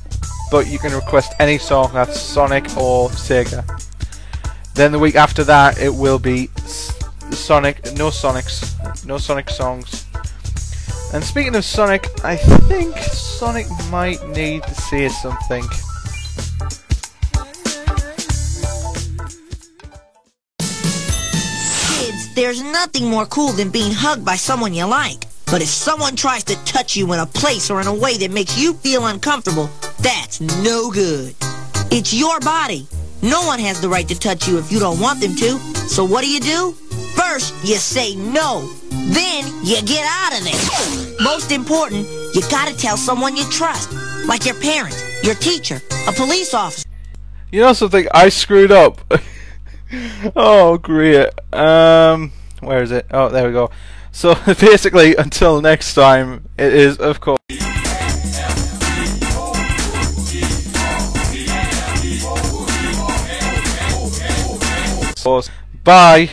but 0.49 0.67
you 0.67 0.79
can 0.79 0.93
request 0.93 1.33
any 1.39 1.57
song 1.57 1.91
that's 1.93 2.19
Sonic 2.19 2.65
or 2.77 3.09
Sega. 3.09 3.65
Then 4.79 4.93
the 4.93 4.99
week 4.99 5.15
after 5.15 5.43
that, 5.43 5.77
it 5.77 5.93
will 5.93 6.19
be 6.19 6.47
Sonic, 7.31 7.83
no 7.97 8.07
Sonics, 8.07 9.05
no 9.05 9.17
Sonic 9.17 9.49
songs. 9.49 10.05
And 11.13 11.21
speaking 11.21 11.53
of 11.57 11.65
Sonic, 11.65 12.07
I 12.23 12.37
think 12.37 12.95
Sonic 12.97 13.67
might 13.89 14.25
need 14.29 14.63
to 14.63 14.73
say 14.73 15.09
something. 15.09 15.63
Kids, 21.89 22.33
there's 22.35 22.63
nothing 22.63 23.09
more 23.09 23.25
cool 23.25 23.51
than 23.51 23.69
being 23.71 23.91
hugged 23.91 24.23
by 24.23 24.37
someone 24.37 24.73
you 24.73 24.85
like. 24.85 25.25
But 25.47 25.61
if 25.61 25.67
someone 25.67 26.15
tries 26.15 26.45
to 26.45 26.55
touch 26.63 26.95
you 26.95 27.11
in 27.11 27.19
a 27.19 27.25
place 27.25 27.69
or 27.69 27.81
in 27.81 27.87
a 27.87 27.93
way 27.93 28.15
that 28.15 28.31
makes 28.31 28.57
you 28.57 28.75
feel 28.75 29.07
uncomfortable, 29.07 29.69
that's 29.99 30.39
no 30.39 30.89
good. 30.89 31.35
It's 31.91 32.13
your 32.13 32.39
body. 32.39 32.87
No 33.21 33.45
one 33.45 33.59
has 33.59 33.81
the 33.81 33.89
right 33.89 34.07
to 34.07 34.17
touch 34.17 34.47
you 34.47 34.57
if 34.57 34.71
you 34.71 34.79
don't 34.79 34.99
want 34.99 35.19
them 35.19 35.35
to. 35.35 35.59
So 35.89 36.05
what 36.05 36.23
do 36.23 36.29
you 36.29 36.39
do? 36.39 36.71
First, 37.15 37.53
you 37.65 37.75
say 37.75 38.15
no. 38.15 38.71
Then, 38.89 39.45
you 39.63 39.81
get 39.81 40.05
out 40.07 40.37
of 40.37 40.43
there. 40.45 41.15
Most 41.21 41.51
important, 41.51 42.07
you 42.33 42.41
gotta 42.49 42.75
tell 42.77 42.95
someone 42.95 43.35
you 43.35 43.43
trust. 43.49 43.91
Like 44.25 44.45
your 44.45 44.55
parents, 44.55 45.03
your 45.23 45.35
teacher, 45.35 45.81
a 46.07 46.13
police 46.13 46.53
officer. 46.53 46.87
You 47.51 47.61
know 47.61 47.73
something? 47.73 48.07
I 48.13 48.29
screwed 48.29 48.71
up. 48.71 49.01
oh, 50.35 50.77
great. 50.77 51.29
Um, 51.53 52.31
where 52.61 52.81
is 52.81 52.91
it? 52.91 53.05
Oh, 53.11 53.29
there 53.29 53.47
we 53.47 53.51
go. 53.51 53.69
So 54.11 54.35
basically, 54.45 55.15
until 55.15 55.61
next 55.61 55.93
time, 55.93 56.47
it 56.57 56.73
is 56.73 56.97
of 56.97 57.19
course. 57.19 57.39
Bye. 65.83 66.29